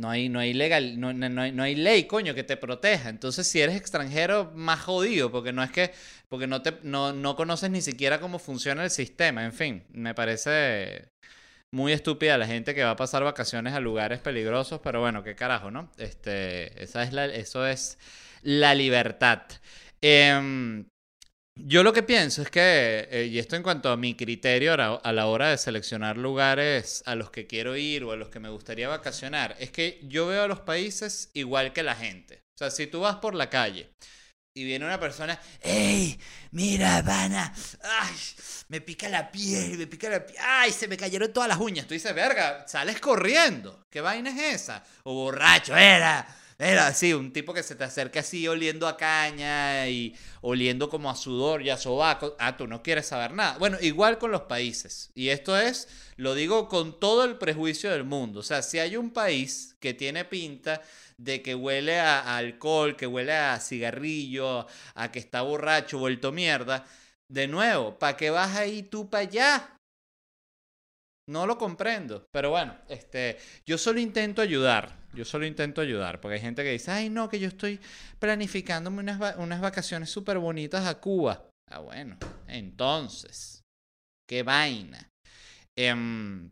no 0.00 0.08
hay, 0.08 0.28
no 0.30 0.40
hay 0.40 0.54
legal, 0.54 0.98
no, 0.98 1.12
no, 1.12 1.28
no, 1.28 1.62
hay, 1.62 1.74
ley, 1.74 2.04
coño, 2.04 2.34
que 2.34 2.42
te 2.42 2.56
proteja. 2.56 3.10
Entonces, 3.10 3.46
si 3.46 3.60
eres 3.60 3.76
extranjero, 3.76 4.50
más 4.54 4.80
jodido, 4.80 5.30
porque 5.30 5.52
no 5.52 5.62
es 5.62 5.70
que, 5.70 5.92
porque 6.28 6.46
no 6.46 6.62
te, 6.62 6.78
no, 6.82 7.12
no 7.12 7.36
conoces 7.36 7.70
ni 7.70 7.82
siquiera 7.82 8.18
cómo 8.18 8.38
funciona 8.38 8.82
el 8.82 8.90
sistema. 8.90 9.44
En 9.44 9.52
fin, 9.52 9.84
me 9.92 10.14
parece 10.14 11.10
muy 11.70 11.92
estúpida 11.92 12.38
la 12.38 12.46
gente 12.46 12.74
que 12.74 12.82
va 12.82 12.92
a 12.92 12.96
pasar 12.96 13.22
vacaciones 13.24 13.74
a 13.74 13.80
lugares 13.80 14.20
peligrosos, 14.20 14.80
pero 14.82 15.00
bueno, 15.00 15.22
qué 15.22 15.34
carajo, 15.34 15.70
¿no? 15.70 15.92
Este, 15.98 16.82
esa 16.82 17.02
es 17.02 17.12
la, 17.12 17.26
eso 17.26 17.66
es 17.66 17.98
la 18.42 18.74
libertad. 18.74 19.42
Eh, 20.00 20.84
yo 21.66 21.82
lo 21.82 21.92
que 21.92 22.02
pienso 22.02 22.42
es 22.42 22.50
que, 22.50 23.08
eh, 23.10 23.26
y 23.26 23.38
esto 23.38 23.56
en 23.56 23.62
cuanto 23.62 23.90
a 23.90 23.96
mi 23.96 24.14
criterio 24.14 24.72
a 24.72 25.12
la 25.12 25.26
hora 25.26 25.50
de 25.50 25.58
seleccionar 25.58 26.16
lugares 26.16 27.02
a 27.06 27.14
los 27.14 27.30
que 27.30 27.46
quiero 27.46 27.76
ir 27.76 28.04
o 28.04 28.12
a 28.12 28.16
los 28.16 28.28
que 28.28 28.40
me 28.40 28.48
gustaría 28.48 28.88
vacacionar, 28.88 29.56
es 29.58 29.70
que 29.70 30.00
yo 30.02 30.26
veo 30.26 30.42
a 30.42 30.48
los 30.48 30.60
países 30.60 31.30
igual 31.34 31.72
que 31.72 31.82
la 31.82 31.94
gente. 31.94 32.42
O 32.54 32.58
sea, 32.58 32.70
si 32.70 32.86
tú 32.86 33.00
vas 33.00 33.16
por 33.16 33.34
la 33.34 33.50
calle 33.50 33.90
y 34.54 34.64
viene 34.64 34.84
una 34.84 35.00
persona, 35.00 35.40
¡Ey! 35.62 36.18
Mira, 36.52 37.02
pana, 37.04 37.52
¡ay! 37.82 38.16
Me 38.68 38.80
pica 38.80 39.08
la 39.08 39.30
piel, 39.30 39.78
me 39.78 39.86
pica 39.86 40.08
la 40.08 40.24
piel, 40.24 40.38
¡ay! 40.42 40.72
Se 40.72 40.88
me 40.88 40.96
cayeron 40.96 41.32
todas 41.32 41.48
las 41.48 41.58
uñas. 41.58 41.86
Tú 41.86 41.94
dices, 41.94 42.14
verga, 42.14 42.66
sales 42.68 43.00
corriendo. 43.00 43.86
¿Qué 43.90 44.00
vaina 44.00 44.30
es 44.30 44.62
esa? 44.62 44.84
O 45.04 45.14
borracho, 45.14 45.76
era 45.76 46.39
era 46.60 46.88
así, 46.88 47.14
un 47.14 47.32
tipo 47.32 47.54
que 47.54 47.62
se 47.62 47.74
te 47.74 47.84
acerca 47.84 48.20
así 48.20 48.46
oliendo 48.46 48.86
a 48.86 48.98
caña 48.98 49.88
y 49.88 50.14
oliendo 50.42 50.90
como 50.90 51.08
a 51.08 51.16
sudor 51.16 51.62
y 51.62 51.70
a 51.70 51.78
sobaco. 51.78 52.36
Ah, 52.38 52.58
tú 52.58 52.66
no 52.66 52.82
quieres 52.82 53.06
saber 53.06 53.32
nada. 53.32 53.56
Bueno, 53.56 53.78
igual 53.80 54.18
con 54.18 54.30
los 54.30 54.42
países. 54.42 55.10
Y 55.14 55.30
esto 55.30 55.56
es, 55.56 55.88
lo 56.16 56.34
digo 56.34 56.68
con 56.68 57.00
todo 57.00 57.24
el 57.24 57.38
prejuicio 57.38 57.90
del 57.90 58.04
mundo. 58.04 58.40
O 58.40 58.42
sea, 58.42 58.60
si 58.60 58.78
hay 58.78 58.98
un 58.98 59.10
país 59.10 59.74
que 59.80 59.94
tiene 59.94 60.26
pinta 60.26 60.82
de 61.16 61.40
que 61.40 61.54
huele 61.54 61.98
a, 61.98 62.36
alcohol, 62.36 62.94
que 62.94 63.06
huele 63.06 63.32
a 63.32 63.58
cigarrillo, 63.58 64.66
a 64.94 65.10
que 65.10 65.18
está 65.18 65.40
borracho, 65.40 65.98
vuelto 65.98 66.30
mierda, 66.30 66.84
de 67.28 67.48
nuevo, 67.48 67.98
¿para 67.98 68.18
qué 68.18 68.28
vas 68.28 68.54
ahí 68.56 68.82
tú 68.82 69.08
para 69.08 69.22
allá? 69.22 69.76
No 71.26 71.46
lo 71.46 71.56
comprendo. 71.56 72.26
Pero 72.30 72.50
bueno, 72.50 72.76
este, 72.88 73.38
yo 73.64 73.78
solo 73.78 73.98
intento 73.98 74.42
ayudar. 74.42 74.99
Yo 75.14 75.24
solo 75.24 75.44
intento 75.44 75.80
ayudar, 75.80 76.20
porque 76.20 76.36
hay 76.36 76.40
gente 76.40 76.62
que 76.62 76.70
dice, 76.70 76.90
ay 76.90 77.10
no, 77.10 77.28
que 77.28 77.40
yo 77.40 77.48
estoy 77.48 77.80
planificándome 78.18 79.00
unas, 79.00 79.36
unas 79.36 79.60
vacaciones 79.60 80.10
súper 80.10 80.38
bonitas 80.38 80.86
a 80.86 81.00
Cuba. 81.00 81.48
Ah, 81.68 81.80
bueno, 81.80 82.16
entonces, 82.46 83.62
qué 84.28 84.42
vaina. 84.42 85.08
Em, 85.76 86.50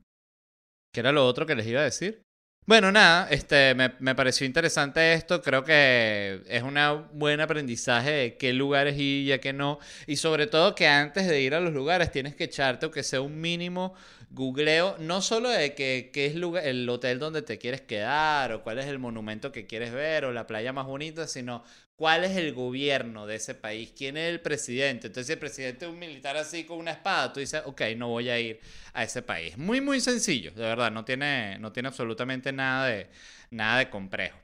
¿Qué 0.93 1.01
era 1.01 1.13
lo 1.13 1.27
otro 1.27 1.47
que 1.47 1.55
les 1.55 1.67
iba 1.67 1.81
a 1.81 1.85
decir? 1.85 2.23
Bueno, 2.69 2.93
nada, 2.93 3.29
este, 3.31 3.75
me, 3.75 3.95
me, 3.99 4.15
pareció 4.15 4.47
interesante 4.47 5.15
esto. 5.15 5.41
Creo 5.41 5.65
que 5.65 6.43
es 6.47 6.63
un 6.63 6.77
buen 7.15 7.41
aprendizaje 7.41 8.11
de 8.11 8.37
qué 8.37 8.53
lugares 8.53 8.95
ir 8.99 9.27
y 9.27 9.33
a 9.33 9.41
qué 9.41 9.55
no. 9.55 9.79
Y 10.07 10.17
sobre 10.17 10.47
todo 10.49 10.75
que 10.75 10.87
antes 10.87 11.27
de 11.27 11.41
ir 11.41 11.55
a 11.55 11.61
los 11.61 11.73
lugares 11.73 12.13
tienes 12.13 12.35
que 12.35 12.45
echarte 12.45 12.85
o 12.85 12.91
que 12.91 13.03
sea 13.03 13.23
un 13.23 13.41
mínimo 13.41 13.95
googleo, 14.33 14.97
no 14.99 15.23
solo 15.23 15.49
de 15.49 15.75
que, 15.75 16.11
qué 16.13 16.27
es 16.27 16.35
el 16.35 16.89
hotel 16.91 17.19
donde 17.19 17.41
te 17.41 17.57
quieres 17.57 17.81
quedar, 17.81 18.53
o 18.53 18.63
cuál 18.63 18.79
es 18.81 18.87
el 18.87 18.99
monumento 18.99 19.51
que 19.51 19.67
quieres 19.67 19.91
ver, 19.91 20.27
o 20.27 20.33
la 20.35 20.47
playa 20.47 20.75
más 20.75 20.85
bonita, 20.85 21.27
sino 21.27 21.65
cuál 21.99 22.23
es 22.23 22.37
el 22.37 22.55
gobierno 22.55 23.27
de 23.27 23.35
ese 23.35 23.57
país, 23.57 23.93
quién 23.95 24.17
es 24.17 24.31
el 24.31 24.41
presidente. 24.41 25.09
Entonces, 25.09 25.27
si 25.27 25.33
el 25.33 25.39
presidente 25.41 25.85
es 25.85 25.91
un 25.91 25.99
militar 25.99 26.37
así 26.37 26.63
con 26.63 26.79
una 26.79 26.93
espada, 26.93 27.33
tú 27.33 27.41
dices, 27.41 27.61
ok, 27.67 27.83
no 27.97 28.09
voy 28.09 28.31
a 28.31 28.39
ir 28.39 28.61
a 28.93 29.03
ese 29.03 29.21
país. 29.21 29.59
Muy, 29.59 29.81
muy 29.81 30.01
sencillo, 30.01 30.53
de 30.53 30.63
verdad, 30.63 30.93
no 30.93 31.05
tiene, 31.05 31.59
no 31.59 31.73
tiene 31.73 31.89
absolutamente 31.89 32.53
nada 32.53 32.87
de, 32.87 33.09
nada 33.51 33.81
de 33.81 33.91
complejo. 33.91 34.39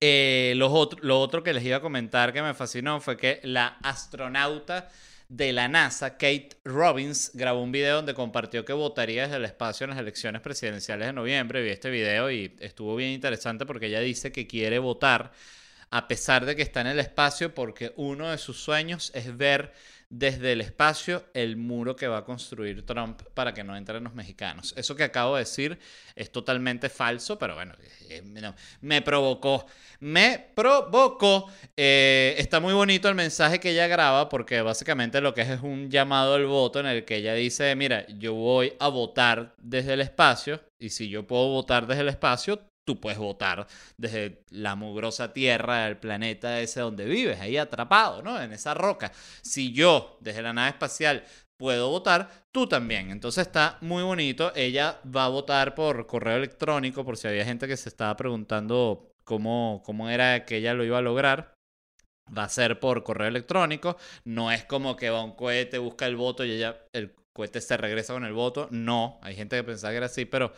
Eh, 0.00 0.54
lo 0.56 1.20
otro 1.20 1.42
que 1.42 1.52
les 1.52 1.62
iba 1.62 1.76
a 1.76 1.80
comentar 1.80 2.32
que 2.32 2.40
me 2.40 2.54
fascinó 2.54 3.00
fue 3.00 3.18
que 3.18 3.40
la 3.42 3.78
astronauta 3.82 4.88
de 5.28 5.52
la 5.52 5.68
NASA, 5.68 6.12
Kate 6.12 6.50
Robbins, 6.64 7.32
grabó 7.34 7.62
un 7.62 7.72
video 7.72 7.96
donde 7.96 8.14
compartió 8.14 8.64
que 8.64 8.72
votaría 8.72 9.24
desde 9.24 9.36
el 9.36 9.44
espacio 9.44 9.84
en 9.84 9.90
las 9.90 9.98
elecciones 9.98 10.40
presidenciales 10.40 11.08
de 11.08 11.12
noviembre. 11.12 11.62
Vi 11.62 11.68
este 11.68 11.90
video 11.90 12.30
y 12.30 12.56
estuvo 12.60 12.96
bien 12.96 13.10
interesante 13.10 13.66
porque 13.66 13.86
ella 13.88 14.00
dice 14.00 14.32
que 14.32 14.46
quiere 14.46 14.78
votar 14.78 15.32
a 15.90 16.08
pesar 16.08 16.44
de 16.44 16.56
que 16.56 16.62
está 16.62 16.80
en 16.80 16.88
el 16.88 16.98
espacio 16.98 17.54
porque 17.54 17.92
uno 17.96 18.30
de 18.30 18.38
sus 18.38 18.58
sueños 18.58 19.10
es 19.14 19.36
ver 19.36 19.72
desde 20.08 20.52
el 20.52 20.60
espacio 20.60 21.24
el 21.34 21.56
muro 21.56 21.96
que 21.96 22.06
va 22.06 22.18
a 22.18 22.24
construir 22.24 22.86
Trump 22.86 23.22
para 23.34 23.52
que 23.52 23.64
no 23.64 23.76
entren 23.76 24.04
los 24.04 24.14
mexicanos. 24.14 24.72
Eso 24.76 24.94
que 24.94 25.02
acabo 25.02 25.34
de 25.34 25.40
decir 25.40 25.78
es 26.14 26.30
totalmente 26.30 26.88
falso, 26.88 27.38
pero 27.38 27.54
bueno, 27.54 27.74
eh, 28.08 28.22
me 28.80 29.02
provocó. 29.02 29.66
Me 30.00 30.52
provocó. 30.54 31.50
Eh, 31.76 32.36
está 32.38 32.60
muy 32.60 32.72
bonito 32.72 33.08
el 33.08 33.14
mensaje 33.14 33.58
que 33.58 33.70
ella 33.70 33.88
graba 33.88 34.28
porque 34.28 34.60
básicamente 34.62 35.20
lo 35.20 35.34
que 35.34 35.42
es 35.42 35.50
es 35.50 35.62
un 35.62 35.90
llamado 35.90 36.34
al 36.34 36.46
voto 36.46 36.80
en 36.80 36.86
el 36.86 37.04
que 37.04 37.16
ella 37.16 37.34
dice, 37.34 37.74
mira, 37.74 38.06
yo 38.08 38.34
voy 38.34 38.74
a 38.78 38.88
votar 38.88 39.54
desde 39.58 39.94
el 39.94 40.00
espacio 40.00 40.60
y 40.78 40.90
si 40.90 41.08
yo 41.08 41.26
puedo 41.26 41.48
votar 41.48 41.86
desde 41.86 42.02
el 42.02 42.08
espacio, 42.08 42.60
tú 42.86 43.00
puedes 43.00 43.18
votar 43.18 43.66
desde 43.98 44.44
la 44.50 44.76
mugrosa 44.76 45.32
tierra 45.32 45.84
del 45.84 45.98
planeta 45.98 46.60
ese 46.60 46.80
donde 46.80 47.04
vives, 47.04 47.40
ahí 47.40 47.58
atrapado, 47.58 48.22
¿no? 48.22 48.40
En 48.40 48.52
esa 48.52 48.72
roca. 48.74 49.12
Si 49.42 49.72
yo, 49.72 50.16
desde 50.20 50.40
la 50.40 50.52
nave 50.52 50.70
espacial, 50.70 51.24
puedo 51.58 51.90
votar, 51.90 52.46
tú 52.52 52.66
también. 52.68 53.10
Entonces 53.10 53.46
está 53.46 53.78
muy 53.80 54.02
bonito. 54.02 54.52
Ella 54.54 55.00
va 55.04 55.26
a 55.26 55.28
votar 55.28 55.74
por 55.74 56.06
correo 56.06 56.36
electrónico, 56.36 57.04
por 57.04 57.16
si 57.16 57.28
había 57.28 57.44
gente 57.44 57.66
que 57.66 57.76
se 57.76 57.88
estaba 57.88 58.16
preguntando 58.16 59.10
cómo, 59.24 59.82
cómo 59.84 60.08
era 60.08 60.44
que 60.44 60.58
ella 60.58 60.74
lo 60.74 60.84
iba 60.84 60.98
a 60.98 61.02
lograr. 61.02 61.54
Va 62.36 62.44
a 62.44 62.48
ser 62.48 62.80
por 62.80 63.02
correo 63.02 63.28
electrónico. 63.28 63.96
No 64.24 64.52
es 64.52 64.64
como 64.64 64.96
que 64.96 65.10
va 65.10 65.24
un 65.24 65.34
cohete, 65.34 65.78
busca 65.78 66.06
el 66.06 66.16
voto 66.16 66.44
y 66.44 66.62
el 66.92 67.14
cohete 67.32 67.60
se 67.60 67.76
regresa 67.76 68.14
con 68.14 68.24
el 68.24 68.32
voto. 68.32 68.68
No, 68.70 69.18
hay 69.22 69.34
gente 69.34 69.56
que 69.56 69.64
pensaba 69.64 69.92
que 69.92 69.98
era 69.98 70.06
así, 70.06 70.24
pero 70.24 70.52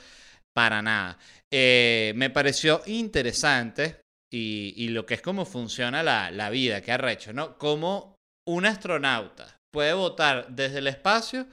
para 0.58 0.82
nada. 0.82 1.16
Eh, 1.52 2.12
me 2.16 2.30
pareció 2.30 2.82
interesante 2.86 4.00
y, 4.28 4.88
lo 4.88 5.06
que 5.06 5.14
es 5.14 5.22
cómo 5.22 5.44
funciona 5.44 6.02
la, 6.02 6.32
la 6.32 6.50
vida, 6.50 6.80
que 6.80 6.90
arrecho, 6.90 7.32
¿no? 7.32 7.56
Cómo 7.58 8.16
un 8.44 8.66
astronauta 8.66 9.56
puede 9.72 9.92
votar 9.92 10.48
desde 10.48 10.78
el 10.78 10.88
espacio 10.88 11.46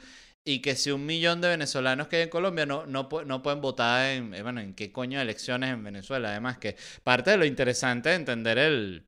y 0.44 0.60
que 0.60 0.76
si 0.76 0.90
un 0.90 1.06
millón 1.06 1.40
de 1.40 1.50
venezolanos 1.50 2.08
que 2.08 2.16
hay 2.16 2.22
en 2.24 2.30
Colombia 2.30 2.66
no, 2.66 2.88
no, 2.88 3.08
no 3.28 3.44
pueden 3.44 3.62
votar 3.62 4.08
en, 4.08 4.34
eh, 4.34 4.42
bueno, 4.42 4.60
en 4.60 4.74
qué 4.74 4.92
coño 4.92 5.20
de 5.20 5.24
elecciones 5.26 5.70
en 5.70 5.84
Venezuela. 5.84 6.32
Además 6.32 6.58
que 6.58 6.76
parte 7.04 7.30
de 7.30 7.38
lo 7.38 7.46
interesante 7.46 8.10
de 8.10 8.16
entender 8.16 8.58
el, 8.58 9.06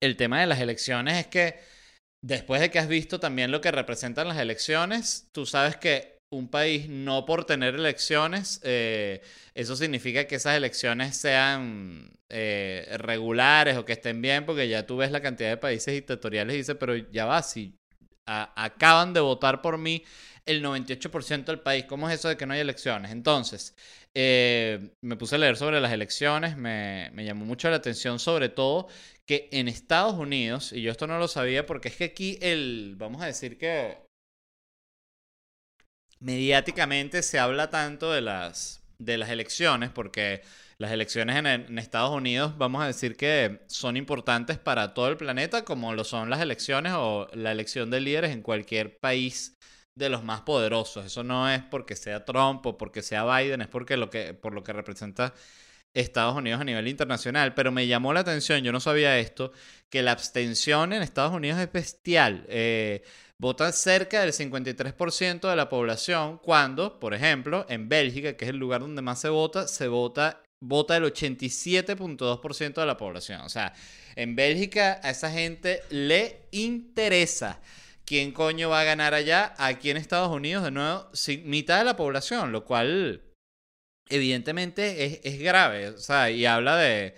el 0.00 0.16
tema 0.16 0.40
de 0.40 0.48
las 0.48 0.58
elecciones 0.58 1.14
es 1.14 1.26
que 1.28 1.60
después 2.24 2.60
de 2.60 2.72
que 2.72 2.80
has 2.80 2.88
visto 2.88 3.20
también 3.20 3.52
lo 3.52 3.60
que 3.60 3.70
representan 3.70 4.26
las 4.26 4.38
elecciones, 4.38 5.28
tú 5.30 5.46
sabes 5.46 5.76
que 5.76 6.15
un 6.30 6.48
país 6.48 6.88
no 6.88 7.24
por 7.24 7.44
tener 7.44 7.74
elecciones, 7.74 8.60
eh, 8.64 9.22
eso 9.54 9.76
significa 9.76 10.26
que 10.26 10.36
esas 10.36 10.56
elecciones 10.56 11.16
sean 11.16 12.10
eh, 12.28 12.86
regulares 12.98 13.76
o 13.76 13.84
que 13.84 13.92
estén 13.92 14.20
bien, 14.20 14.44
porque 14.44 14.68
ya 14.68 14.86
tú 14.86 14.96
ves 14.96 15.10
la 15.12 15.20
cantidad 15.20 15.50
de 15.50 15.56
países 15.56 15.94
dictatoriales 15.94 16.54
y 16.54 16.58
dices, 16.58 16.76
pero 16.78 16.96
ya 16.96 17.26
va, 17.26 17.42
si 17.42 17.78
acaban 18.26 19.12
de 19.14 19.20
votar 19.20 19.62
por 19.62 19.78
mí 19.78 20.02
el 20.46 20.62
98% 20.62 21.44
del 21.44 21.60
país, 21.60 21.84
¿cómo 21.84 22.08
es 22.08 22.16
eso 22.16 22.28
de 22.28 22.36
que 22.36 22.46
no 22.46 22.54
hay 22.54 22.60
elecciones? 22.60 23.12
Entonces, 23.12 23.76
eh, 24.14 24.90
me 25.02 25.16
puse 25.16 25.36
a 25.36 25.38
leer 25.38 25.56
sobre 25.56 25.80
las 25.80 25.92
elecciones, 25.92 26.56
me, 26.56 27.10
me 27.12 27.24
llamó 27.24 27.44
mucho 27.44 27.70
la 27.70 27.76
atención 27.76 28.18
sobre 28.18 28.48
todo 28.48 28.88
que 29.26 29.48
en 29.52 29.68
Estados 29.68 30.14
Unidos, 30.14 30.72
y 30.72 30.82
yo 30.82 30.90
esto 30.90 31.06
no 31.06 31.18
lo 31.18 31.28
sabía 31.28 31.66
porque 31.66 31.88
es 31.88 31.96
que 31.96 32.04
aquí 32.04 32.38
el, 32.40 32.94
vamos 32.96 33.22
a 33.22 33.26
decir 33.26 33.58
que 33.58 34.05
mediáticamente 36.20 37.22
se 37.22 37.38
habla 37.38 37.70
tanto 37.70 38.12
de 38.12 38.20
las, 38.20 38.82
de 38.98 39.18
las 39.18 39.30
elecciones, 39.30 39.90
porque 39.90 40.42
las 40.78 40.92
elecciones 40.92 41.36
en, 41.36 41.78
Estados 41.78 42.10
Unidos, 42.14 42.58
vamos 42.58 42.82
a 42.82 42.86
decir 42.86 43.16
que 43.16 43.60
son 43.66 43.96
importantes 43.96 44.58
para 44.58 44.94
todo 44.94 45.08
el 45.08 45.16
planeta, 45.16 45.64
como 45.64 45.94
lo 45.94 46.04
son 46.04 46.28
las 46.30 46.40
elecciones 46.40 46.92
o 46.96 47.28
la 47.32 47.52
elección 47.52 47.90
de 47.90 48.00
líderes 48.00 48.32
en 48.32 48.42
cualquier 48.42 48.98
país 48.98 49.56
de 49.94 50.10
los 50.10 50.22
más 50.22 50.42
poderosos. 50.42 51.06
Eso 51.06 51.24
no 51.24 51.50
es 51.50 51.62
porque 51.62 51.96
sea 51.96 52.24
Trump 52.24 52.66
o 52.66 52.76
porque 52.76 53.02
sea 53.02 53.24
Biden, 53.24 53.62
es 53.62 53.68
porque 53.68 53.96
lo 53.96 54.10
que, 54.10 54.34
por 54.34 54.52
lo 54.54 54.62
que 54.62 54.72
representa 54.74 55.34
Estados 55.94 56.36
Unidos 56.36 56.60
a 56.60 56.64
nivel 56.64 56.88
internacional. 56.88 57.54
Pero 57.54 57.72
me 57.72 57.86
llamó 57.86 58.12
la 58.12 58.20
atención, 58.20 58.62
yo 58.62 58.72
no 58.72 58.80
sabía 58.80 59.18
esto, 59.18 59.52
que 59.88 60.02
la 60.02 60.12
abstención 60.12 60.92
en 60.92 61.02
Estados 61.02 61.32
Unidos 61.32 61.58
es 61.60 61.72
bestial. 61.72 62.44
Eh, 62.48 63.02
vota 63.40 63.70
cerca 63.72 64.20
del 64.20 64.32
53% 64.32 65.48
de 65.48 65.56
la 65.56 65.68
población, 65.68 66.38
cuando, 66.38 66.98
por 66.98 67.14
ejemplo, 67.14 67.66
en 67.68 67.88
Bélgica, 67.88 68.36
que 68.36 68.46
es 68.46 68.50
el 68.50 68.56
lugar 68.56 68.80
donde 68.80 69.02
más 69.02 69.20
se 69.20 69.28
vota, 69.28 69.68
se 69.68 69.88
vota, 69.88 70.42
vota 70.62 70.96
el 70.96 71.04
87.2% 71.04 72.74
de 72.74 72.86
la 72.86 72.96
población. 72.96 73.42
O 73.42 73.48
sea, 73.48 73.74
en 74.14 74.36
Bélgica 74.36 75.00
a 75.02 75.10
esa 75.10 75.30
gente 75.30 75.82
le 75.90 76.48
interesa. 76.50 77.60
¿Quién 78.04 78.32
coño 78.32 78.70
va 78.70 78.80
a 78.80 78.84
ganar 78.84 79.14
allá? 79.14 79.54
Aquí 79.58 79.90
en 79.90 79.96
Estados 79.96 80.30
Unidos, 80.30 80.62
de 80.64 80.70
nuevo, 80.70 81.10
mitad 81.44 81.78
de 81.78 81.84
la 81.84 81.96
población, 81.96 82.52
lo 82.52 82.64
cual 82.64 83.22
evidentemente 84.08 85.28
es, 85.28 85.38
grave. 85.40 85.88
O 85.88 85.98
sea, 85.98 86.30
y 86.30 86.46
habla 86.46 86.76
de, 86.76 87.14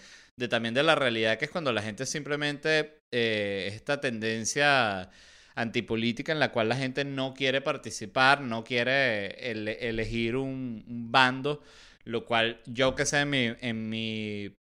también 0.49 0.75
de 0.75 0.83
la 0.83 0.95
realidad 0.95 1.39
que 1.39 1.45
es 1.45 1.51
cuando 1.51 1.73
la 1.73 1.83
gente 1.83 2.07
simplemente 2.07 3.01
eh, 3.13 3.71
esta 3.75 4.01
tendencia 4.01 5.11
antipolítica 5.59 6.33
en 6.33 6.39
la 6.39 6.53
cual 6.53 6.69
la 6.69 6.77
gente 6.77 7.05
no 7.05 7.35
quiere 7.35 7.61
participar, 7.61 8.41
no 8.41 8.65
quiere 8.65 9.51
elegir 9.51 10.37
un, 10.37 10.85
bando, 11.11 11.63
lo 12.05 12.25
cual 12.25 12.61
yo 12.67 12.95
que 12.95 13.05
sé 13.07 13.21
en 13.21 13.31
mi, 13.31 13.53
en 13.61 13.89
mi 13.91 14.55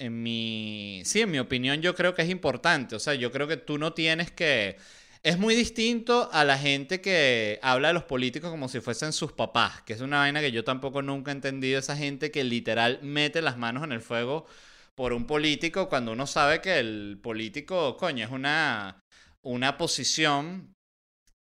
en 0.00 0.22
mi 0.22 1.02
sí, 1.04 1.22
en 1.22 1.30
mi 1.30 1.38
opinión 1.38 1.80
yo 1.82 1.94
creo 1.94 2.14
que 2.14 2.22
es 2.22 2.30
importante, 2.30 2.96
o 2.96 2.98
sea, 2.98 3.14
yo 3.14 3.32
creo 3.32 3.48
que 3.48 3.56
tú 3.56 3.78
no 3.78 3.92
tienes 3.94 4.30
que 4.30 4.76
es 5.22 5.38
muy 5.38 5.54
distinto 5.54 6.28
a 6.32 6.44
la 6.44 6.58
gente 6.58 7.00
que 7.00 7.58
habla 7.62 7.88
de 7.88 7.94
los 7.94 8.04
políticos 8.04 8.50
como 8.50 8.68
si 8.68 8.80
fuesen 8.80 9.12
sus 9.12 9.32
papás, 9.32 9.82
que 9.82 9.92
es 9.94 10.00
una 10.00 10.18
vaina 10.18 10.40
que 10.40 10.52
yo 10.52 10.64
tampoco 10.64 11.02
nunca 11.02 11.30
he 11.32 11.34
entendido, 11.34 11.78
esa 11.78 11.96
gente 11.96 12.30
que 12.30 12.44
literal 12.44 13.00
mete 13.02 13.42
las 13.42 13.58
manos 13.58 13.82
en 13.84 13.92
el 13.92 14.00
fuego 14.00 14.46
por 14.94 15.12
un 15.12 15.26
político 15.26 15.88
cuando 15.88 16.12
uno 16.12 16.26
sabe 16.26 16.60
que 16.60 16.78
el 16.78 17.20
político, 17.22 17.96
coño, 17.96 18.24
es 18.24 18.32
una 18.32 19.00
una 19.48 19.78
posición 19.78 20.74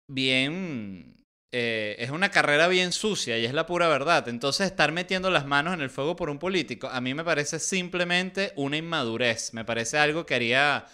bien... 0.08 1.16
Eh, 1.52 1.96
es 1.98 2.10
una 2.10 2.30
carrera 2.30 2.68
bien 2.68 2.92
sucia 2.92 3.36
y 3.36 3.44
es 3.44 3.52
la 3.52 3.66
pura 3.66 3.88
verdad. 3.88 4.28
Entonces 4.28 4.68
estar 4.68 4.92
metiendo 4.92 5.30
las 5.30 5.46
manos 5.46 5.74
en 5.74 5.80
el 5.80 5.90
fuego 5.90 6.14
por 6.14 6.30
un 6.30 6.38
político 6.38 6.88
a 6.88 7.00
mí 7.00 7.12
me 7.12 7.24
parece 7.24 7.58
simplemente 7.58 8.52
una 8.54 8.76
inmadurez. 8.76 9.52
Me 9.52 9.64
parece 9.64 9.98
algo 9.98 10.24
que 10.24 10.36
haría 10.36 10.86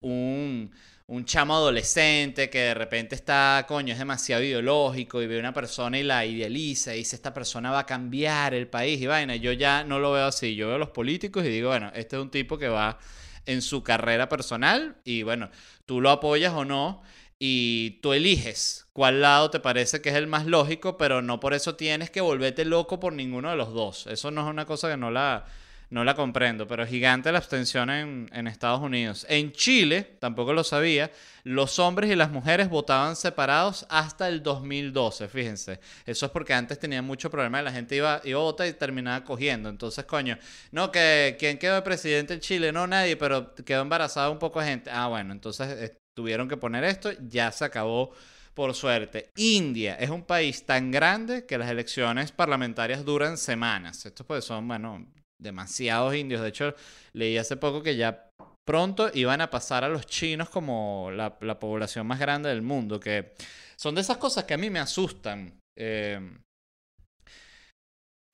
un, 0.00 0.70
un 1.08 1.24
chamo 1.24 1.56
adolescente 1.56 2.48
que 2.48 2.60
de 2.60 2.74
repente 2.74 3.16
está, 3.16 3.64
coño, 3.66 3.92
es 3.92 3.98
demasiado 3.98 4.44
ideológico 4.44 5.20
y 5.20 5.26
ve 5.26 5.38
a 5.38 5.40
una 5.40 5.52
persona 5.52 5.98
y 5.98 6.04
la 6.04 6.24
idealiza 6.24 6.94
y 6.94 6.98
dice, 6.98 7.16
esta 7.16 7.34
persona 7.34 7.72
va 7.72 7.80
a 7.80 7.86
cambiar 7.86 8.54
el 8.54 8.68
país 8.68 9.00
y 9.02 9.06
vaina. 9.06 9.34
Yo 9.34 9.52
ya 9.52 9.82
no 9.82 9.98
lo 9.98 10.12
veo 10.12 10.26
así. 10.26 10.54
Yo 10.54 10.68
veo 10.68 10.76
a 10.76 10.78
los 10.78 10.90
políticos 10.90 11.44
y 11.44 11.48
digo, 11.48 11.70
bueno, 11.70 11.90
este 11.96 12.14
es 12.16 12.22
un 12.22 12.30
tipo 12.30 12.58
que 12.58 12.68
va 12.68 12.98
en 13.46 13.62
su 13.62 13.82
carrera 13.82 14.28
personal 14.28 14.96
y 15.04 15.22
bueno, 15.22 15.50
tú 15.86 16.00
lo 16.00 16.10
apoyas 16.10 16.52
o 16.54 16.64
no 16.64 17.02
y 17.38 17.98
tú 18.02 18.12
eliges 18.12 18.86
cuál 18.92 19.20
lado 19.20 19.50
te 19.50 19.60
parece 19.60 20.00
que 20.00 20.08
es 20.08 20.14
el 20.14 20.26
más 20.26 20.46
lógico, 20.46 20.96
pero 20.96 21.22
no 21.22 21.40
por 21.40 21.54
eso 21.54 21.76
tienes 21.76 22.10
que 22.10 22.20
volverte 22.20 22.64
loco 22.64 22.98
por 23.00 23.12
ninguno 23.12 23.50
de 23.50 23.56
los 23.56 23.72
dos. 23.72 24.06
Eso 24.06 24.30
no 24.30 24.42
es 24.42 24.50
una 24.50 24.64
cosa 24.64 24.88
que 24.88 24.96
no 24.96 25.10
la, 25.10 25.46
no 25.88 26.02
la 26.02 26.14
comprendo, 26.14 26.66
pero 26.66 26.86
gigante 26.86 27.30
la 27.30 27.38
abstención 27.38 27.90
en, 27.90 28.28
en, 28.32 28.46
Estados 28.46 28.80
Unidos. 28.80 29.24
En 29.28 29.52
Chile, 29.52 30.16
tampoco 30.18 30.52
lo 30.52 30.64
sabía, 30.64 31.12
los 31.44 31.78
hombres 31.78 32.10
y 32.10 32.16
las 32.16 32.30
mujeres 32.30 32.68
votaban 32.68 33.14
separados 33.14 33.86
hasta 33.88 34.28
el 34.28 34.42
2012, 34.42 35.28
fíjense. 35.28 35.78
Eso 36.04 36.26
es 36.26 36.32
porque 36.32 36.54
antes 36.54 36.78
tenían 36.78 37.04
mucho 37.04 37.30
problema, 37.30 37.62
la 37.62 37.72
gente 37.72 37.94
iba, 37.96 38.20
iba 38.24 38.40
a 38.40 38.42
votar 38.42 38.66
y 38.66 38.72
terminaba 38.72 39.24
cogiendo. 39.24 39.68
Entonces, 39.68 40.04
coño, 40.04 40.36
no, 40.72 40.90
que 40.90 41.36
¿quién 41.38 41.58
quedó 41.58 41.76
de 41.76 41.82
presidente 41.82 42.34
en 42.34 42.40
Chile? 42.40 42.72
No, 42.72 42.86
nadie, 42.86 43.16
pero 43.16 43.54
quedó 43.54 43.82
embarazada 43.82 44.30
un 44.30 44.38
poco 44.38 44.60
de 44.60 44.66
gente. 44.66 44.90
Ah, 44.92 45.06
bueno, 45.06 45.32
entonces 45.32 45.68
eh, 45.68 46.00
tuvieron 46.14 46.48
que 46.48 46.56
poner 46.56 46.82
esto, 46.82 47.10
ya 47.28 47.52
se 47.52 47.64
acabó 47.64 48.12
por 48.54 48.74
suerte. 48.74 49.30
India 49.36 49.96
es 49.96 50.10
un 50.10 50.22
país 50.22 50.64
tan 50.64 50.90
grande 50.90 51.44
que 51.44 51.58
las 51.58 51.70
elecciones 51.70 52.32
parlamentarias 52.32 53.04
duran 53.04 53.36
semanas. 53.36 54.04
Estos 54.06 54.26
pues 54.26 54.44
son, 54.44 54.66
bueno, 54.66 55.06
demasiados 55.40 56.14
indios. 56.14 56.42
De 56.42 56.48
hecho, 56.48 56.74
leí 57.12 57.38
hace 57.38 57.56
poco 57.56 57.82
que 57.82 57.96
ya 57.96 58.30
pronto 58.64 59.10
iban 59.14 59.40
a 59.40 59.50
pasar 59.50 59.84
a 59.84 59.88
los 59.88 60.06
chinos 60.06 60.48
como 60.48 61.10
la, 61.12 61.38
población 61.58 62.06
más 62.06 62.18
grande 62.18 62.48
del 62.48 62.62
mundo, 62.62 62.98
que 62.98 63.32
son 63.76 63.94
de 63.94 64.00
esas 64.00 64.16
cosas 64.16 64.44
que 64.44 64.54
a 64.54 64.58
mí 64.58 64.70
me 64.70 64.80
asustan. 64.80 65.58
Eh, 65.78 66.20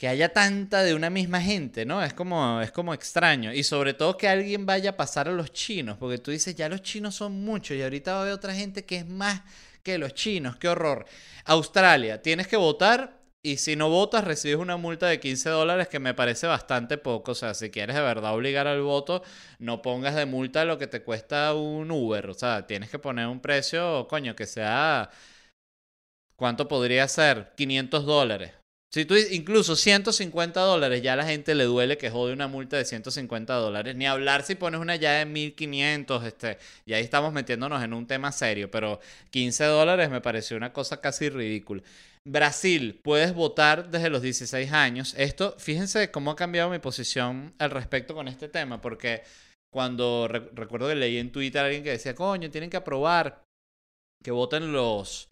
que 0.03 0.09
haya 0.09 0.33
tanta 0.33 0.83
de 0.83 0.97
una 0.97 1.11
misma 1.11 1.41
gente, 1.41 1.87
¿no? 1.87 2.03
Es 2.03 2.13
como, 2.13 2.61
es 2.61 2.73
como 2.73 2.93
extraño. 2.93 3.53
Y 3.53 3.63
sobre 3.63 3.95
todo 3.95 4.17
que 4.17 4.27
alguien 4.27 4.67
vaya 4.67 4.91
a 4.91 4.97
pasar 4.97 5.29
a 5.29 5.33
los 5.33 5.53
chinos, 5.53 5.97
porque 5.97 6.19
tú 6.19 6.33
dices, 6.33 6.57
ya 6.57 6.69
los 6.69 6.83
chinos 6.83 7.15
son 7.15 7.45
muchos 7.45 7.77
y 7.77 7.83
ahorita 7.83 8.15
va 8.15 8.19
a 8.19 8.23
haber 8.23 8.35
otra 8.35 8.53
gente 8.53 8.85
que 8.85 8.97
es 8.97 9.07
más 9.07 9.43
que 9.85 9.99
los 9.99 10.13
chinos, 10.15 10.57
qué 10.57 10.67
horror. 10.67 11.07
Australia, 11.45 12.21
tienes 12.21 12.49
que 12.49 12.57
votar 12.57 13.22
y 13.45 13.57
si 13.57 13.75
no 13.75 13.89
votas, 13.91 14.25
recibes 14.25 14.59
una 14.59 14.77
multa 14.77 15.09
de 15.09 15.19
15 15.19 15.51
dólares 15.51 15.89
que 15.89 15.99
me 15.99 16.15
parece 16.15 16.47
bastante 16.47 16.97
poco. 16.97 17.33
O 17.33 17.35
sea, 17.35 17.55
si 17.55 17.71
quieres 17.71 17.97
de 17.97 18.03
verdad 18.03 18.35
obligar 18.35 18.69
al 18.69 18.83
voto, 18.83 19.23
no 19.59 19.83
pongas 19.83 20.15
de 20.15 20.27
multa 20.27 20.65
lo 20.65 20.79
que 20.79 20.87
te 20.87 21.03
cuesta 21.03 21.53
un 21.55 21.91
Uber. 21.91 22.31
O 22.31 22.35
sea, 22.35 22.67
tienes 22.67 22.91
que 22.91 22.99
poner 23.01 23.27
un 23.27 23.41
precio, 23.41 24.07
coño, 24.09 24.37
que 24.37 24.47
sea... 24.47 25.11
¿Cuánto 26.37 26.69
podría 26.69 27.07
ser? 27.09 27.53
500 27.57 28.05
dólares. 28.05 28.53
Si 28.93 29.07
tú 29.07 29.15
incluso 29.31 29.75
150 29.75 30.61
dólares, 30.61 31.03
ya 31.03 31.15
a 31.15 31.17
la 31.17 31.25
gente 31.25 31.55
le 31.55 31.65
duele 31.65 31.97
que 31.97 32.11
jode 32.11 32.33
una 32.33 32.47
multa 32.47 32.77
de 32.77 32.85
150 32.85 33.55
dólares. 33.55 33.97
Ni 33.97 34.07
hablar 34.07 34.43
si 34.43 34.55
pones 34.55 34.81
una 34.81 34.97
ya 34.97 35.13
de 35.15 35.25
1500, 35.25 36.25
este, 36.25 36.59
y 36.85 36.93
ahí 36.93 37.03
estamos 37.03 37.33
metiéndonos 37.33 37.83
en 37.83 37.95
un 37.95 38.07
tema 38.07 38.33
serio. 38.33 38.71
Pero 38.71 39.01
15 39.31 39.65
dólares 39.65 40.11
me 40.11 40.21
pareció 40.21 40.57
una 40.57 40.73
cosa 40.73 41.01
casi 41.01 41.29
ridícula. 41.31 41.83
Brasil, 42.25 43.01
puedes 43.03 43.35
votar 43.35 43.91
desde 43.91 44.11
los 44.11 44.23
16 44.23 44.73
años. 44.73 45.15
Esto, 45.19 45.57
fíjense 45.59 46.11
cómo 46.11 46.31
ha 46.31 46.37
cambiado 46.37 46.71
mi 46.71 46.79
posición 46.79 47.55
al 47.59 47.71
respecto 47.71 48.15
con 48.15 48.29
este 48.29 48.49
tema, 48.49 48.81
porque 48.81 49.23
cuando 49.73 50.29
recuerdo 50.29 50.89
que 50.89 50.95
leí 50.95 51.19
en 51.19 51.33
Twitter 51.33 51.63
a 51.63 51.65
alguien 51.67 51.83
que 51.83 51.91
decía, 51.91 52.15
coño, 52.15 52.51
tienen 52.51 52.71
que 52.71 52.77
aprobar 52.77 53.45
que 54.23 54.31
voten 54.31 54.73
los 54.73 55.29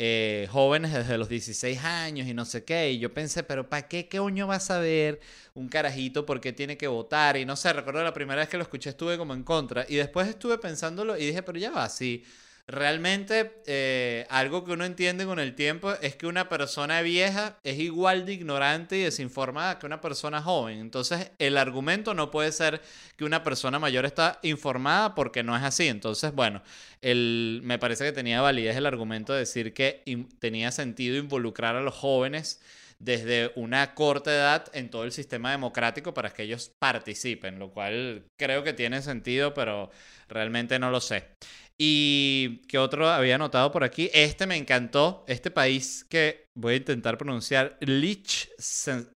eh, 0.00 0.48
jóvenes 0.50 0.92
desde 0.92 1.18
los 1.18 1.28
16 1.28 1.84
años 1.84 2.26
y 2.26 2.34
no 2.34 2.44
sé 2.44 2.64
qué. 2.64 2.90
Y 2.92 2.98
yo 2.98 3.14
pensé, 3.14 3.44
pero 3.44 3.68
¿para 3.68 3.86
qué 3.88 4.08
coño 4.08 4.48
va 4.48 4.56
a 4.56 4.60
saber 4.60 5.20
un 5.54 5.68
carajito 5.68 6.26
por 6.26 6.40
qué 6.40 6.52
tiene 6.52 6.76
que 6.76 6.88
votar? 6.88 7.36
Y 7.36 7.44
no 7.44 7.54
sé, 7.56 7.72
recuerdo 7.72 8.02
la 8.02 8.12
primera 8.12 8.40
vez 8.40 8.48
que 8.48 8.56
lo 8.56 8.64
escuché 8.64 8.90
estuve 8.90 9.16
como 9.18 9.34
en 9.34 9.44
contra. 9.44 9.86
Y 9.88 9.96
después 9.96 10.28
estuve 10.28 10.58
pensándolo 10.58 11.16
y 11.16 11.26
dije, 11.26 11.42
pero 11.44 11.58
ya 11.58 11.70
va, 11.70 11.88
sí. 11.88 12.24
Realmente, 12.66 13.60
eh, 13.66 14.26
algo 14.30 14.64
que 14.64 14.72
uno 14.72 14.86
entiende 14.86 15.26
con 15.26 15.38
el 15.38 15.54
tiempo 15.54 15.92
es 16.00 16.16
que 16.16 16.26
una 16.26 16.48
persona 16.48 17.02
vieja 17.02 17.58
es 17.62 17.78
igual 17.78 18.24
de 18.24 18.32
ignorante 18.32 18.96
y 18.96 19.02
desinformada 19.02 19.78
que 19.78 19.84
una 19.84 20.00
persona 20.00 20.40
joven. 20.40 20.78
Entonces, 20.78 21.30
el 21.38 21.58
argumento 21.58 22.14
no 22.14 22.30
puede 22.30 22.52
ser 22.52 22.80
que 23.18 23.24
una 23.26 23.42
persona 23.42 23.78
mayor 23.78 24.06
está 24.06 24.38
informada 24.42 25.14
porque 25.14 25.42
no 25.42 25.54
es 25.54 25.62
así. 25.62 25.88
Entonces, 25.88 26.34
bueno, 26.34 26.62
me 27.02 27.78
parece 27.78 28.04
que 28.04 28.12
tenía 28.12 28.40
validez 28.40 28.76
el 28.76 28.86
argumento 28.86 29.34
de 29.34 29.40
decir 29.40 29.74
que 29.74 30.02
tenía 30.38 30.72
sentido 30.72 31.18
involucrar 31.18 31.76
a 31.76 31.82
los 31.82 31.94
jóvenes 31.94 32.62
desde 32.98 33.52
una 33.56 33.94
corta 33.94 34.32
edad 34.32 34.70
en 34.72 34.88
todo 34.88 35.04
el 35.04 35.12
sistema 35.12 35.50
democrático 35.50 36.14
para 36.14 36.30
que 36.32 36.44
ellos 36.44 36.72
participen, 36.78 37.58
lo 37.58 37.70
cual 37.70 38.24
creo 38.38 38.62
que 38.64 38.72
tiene 38.72 39.02
sentido, 39.02 39.52
pero 39.52 39.90
realmente 40.28 40.78
no 40.78 40.90
lo 40.90 41.00
sé. 41.02 41.28
Y 41.78 42.62
que 42.68 42.78
otro 42.78 43.08
había 43.08 43.36
notado 43.38 43.72
por 43.72 43.82
aquí. 43.84 44.10
Este 44.12 44.46
me 44.46 44.56
encantó. 44.56 45.24
Este 45.26 45.50
país 45.50 46.04
que 46.08 46.46
voy 46.56 46.74
a 46.74 46.76
intentar 46.76 47.18
pronunciar. 47.18 47.76
Liechtenstein. 47.80 49.10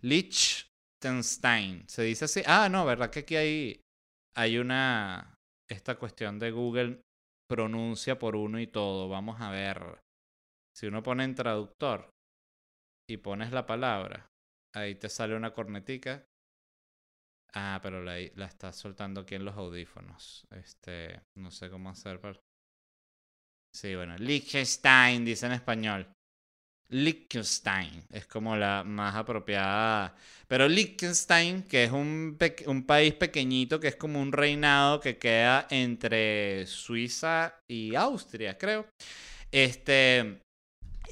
Liechtenstein. 0.00 1.84
Se 1.88 2.02
dice 2.02 2.24
así. 2.24 2.42
Ah, 2.46 2.68
no, 2.70 2.86
¿verdad? 2.86 3.10
Que 3.10 3.20
aquí 3.20 3.36
hay, 3.36 3.80
hay 4.34 4.58
una. 4.58 5.34
Esta 5.68 5.96
cuestión 5.96 6.38
de 6.38 6.50
Google 6.50 7.00
pronuncia 7.48 8.18
por 8.18 8.36
uno 8.36 8.58
y 8.60 8.66
todo. 8.66 9.08
Vamos 9.08 9.40
a 9.40 9.50
ver. 9.50 10.00
Si 10.74 10.86
uno 10.86 11.02
pone 11.02 11.24
en 11.24 11.34
traductor 11.34 12.10
y 13.08 13.18
pones 13.18 13.52
la 13.52 13.66
palabra, 13.66 14.28
ahí 14.74 14.94
te 14.94 15.08
sale 15.08 15.36
una 15.36 15.52
cornetica 15.52 16.24
Ah, 17.56 17.78
pero 17.82 18.02
la, 18.02 18.16
la 18.34 18.46
está 18.46 18.72
soltando 18.72 19.20
aquí 19.20 19.36
en 19.36 19.44
los 19.44 19.56
audífonos. 19.56 20.46
Este, 20.50 21.20
no 21.36 21.50
sé 21.50 21.70
cómo 21.70 21.90
hacer 21.90 22.20
para... 22.20 22.38
Sí, 23.72 23.94
bueno, 23.94 24.16
Liechtenstein 24.16 25.24
dice 25.24 25.46
en 25.46 25.52
español. 25.52 26.06
Liechtenstein 26.90 28.04
es 28.10 28.26
como 28.26 28.56
la 28.56 28.84
más 28.84 29.14
apropiada. 29.14 30.14
Pero 30.46 30.68
Liechtenstein, 30.68 31.62
que 31.64 31.84
es 31.84 31.92
un, 31.92 32.38
un 32.66 32.86
país 32.86 33.14
pequeñito, 33.14 33.80
que 33.80 33.88
es 33.88 33.96
como 33.96 34.20
un 34.20 34.32
reinado 34.32 35.00
que 35.00 35.18
queda 35.18 35.66
entre 35.70 36.66
Suiza 36.66 37.58
y 37.68 37.94
Austria, 37.94 38.58
creo. 38.58 38.86
Este, 39.50 40.43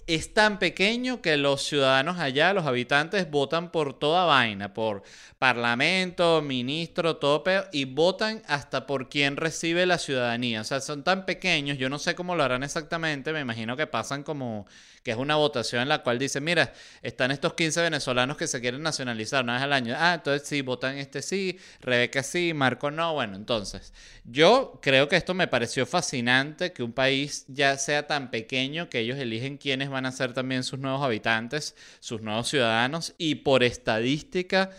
es 0.06 0.34
tan 0.34 0.58
pequeño 0.58 1.22
que 1.22 1.36
los 1.36 1.62
ciudadanos 1.62 2.18
allá, 2.18 2.52
los 2.52 2.66
habitantes, 2.66 3.30
votan 3.30 3.70
por 3.70 3.98
toda 3.98 4.24
vaina, 4.24 4.74
por 4.74 5.02
parlamento, 5.38 6.42
ministro, 6.42 7.16
tope, 7.16 7.62
y 7.72 7.84
votan 7.84 8.42
hasta 8.46 8.86
por 8.86 9.08
quien 9.08 9.36
recibe 9.36 9.86
la 9.86 9.98
ciudadanía. 9.98 10.60
O 10.62 10.64
sea, 10.64 10.80
son 10.80 11.04
tan 11.04 11.24
pequeños, 11.26 11.78
yo 11.78 11.88
no 11.88 11.98
sé 11.98 12.14
cómo 12.14 12.34
lo 12.36 12.44
harán 12.44 12.62
exactamente, 12.62 13.32
me 13.32 13.40
imagino 13.40 13.76
que 13.76 13.86
pasan 13.86 14.22
como 14.22 14.66
que 15.02 15.10
es 15.10 15.16
una 15.16 15.36
votación 15.36 15.82
en 15.82 15.88
la 15.88 16.02
cual 16.02 16.18
dice, 16.18 16.40
mira, 16.40 16.72
están 17.02 17.30
estos 17.30 17.54
15 17.54 17.82
venezolanos 17.82 18.36
que 18.36 18.46
se 18.46 18.60
quieren 18.60 18.82
nacionalizar 18.82 19.42
una 19.42 19.54
vez 19.54 19.62
al 19.62 19.72
año. 19.72 19.94
Ah, 19.98 20.14
entonces 20.14 20.46
sí, 20.46 20.62
votan 20.62 20.98
este 20.98 21.22
sí, 21.22 21.58
Rebeca 21.80 22.22
sí, 22.22 22.54
Marco 22.54 22.90
no. 22.90 23.14
Bueno, 23.14 23.36
entonces, 23.36 23.92
yo 24.24 24.78
creo 24.82 25.08
que 25.08 25.16
esto 25.16 25.34
me 25.34 25.48
pareció 25.48 25.86
fascinante, 25.86 26.72
que 26.72 26.82
un 26.82 26.92
país 26.92 27.44
ya 27.48 27.76
sea 27.78 28.06
tan 28.06 28.30
pequeño 28.30 28.88
que 28.88 29.00
ellos 29.00 29.18
eligen 29.18 29.58
quiénes 29.58 29.90
van 29.90 30.06
a 30.06 30.12
ser 30.12 30.32
también 30.32 30.62
sus 30.62 30.78
nuevos 30.78 31.02
habitantes, 31.02 31.74
sus 32.00 32.22
nuevos 32.22 32.48
ciudadanos, 32.48 33.14
y 33.18 33.36
por 33.36 33.64
estadística 33.64 34.70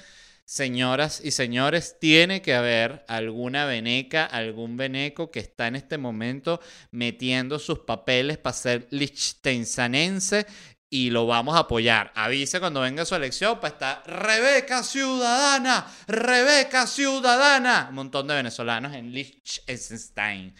Señoras 0.45 1.21
y 1.23 1.31
señores, 1.31 1.97
tiene 1.99 2.41
que 2.41 2.53
haber 2.53 3.05
alguna 3.07 3.65
veneca, 3.65 4.25
algún 4.25 4.75
veneco 4.75 5.31
que 5.31 5.39
está 5.39 5.67
en 5.67 5.77
este 5.77 5.97
momento 5.97 6.59
metiendo 6.91 7.59
sus 7.59 7.79
papeles 7.79 8.37
para 8.37 8.53
ser 8.53 8.87
liechtensteinense 8.91 10.45
y 10.93 11.09
lo 11.09 11.25
vamos 11.25 11.55
a 11.55 11.59
apoyar. 11.59 12.11
Avise 12.13 12.59
cuando 12.59 12.81
venga 12.81 13.03
su 13.03 13.15
elección 13.15 13.59
para 13.59 13.73
estar 13.73 14.03
Rebeca 14.05 14.83
Ciudadana, 14.83 15.87
Rebeca 16.07 16.85
Ciudadana. 16.85 17.87
Un 17.89 17.95
montón 17.95 18.27
de 18.27 18.35
venezolanos 18.35 18.93
en 18.93 19.11
Liechtenstein. 19.11 20.53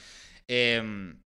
Em, 0.48 1.23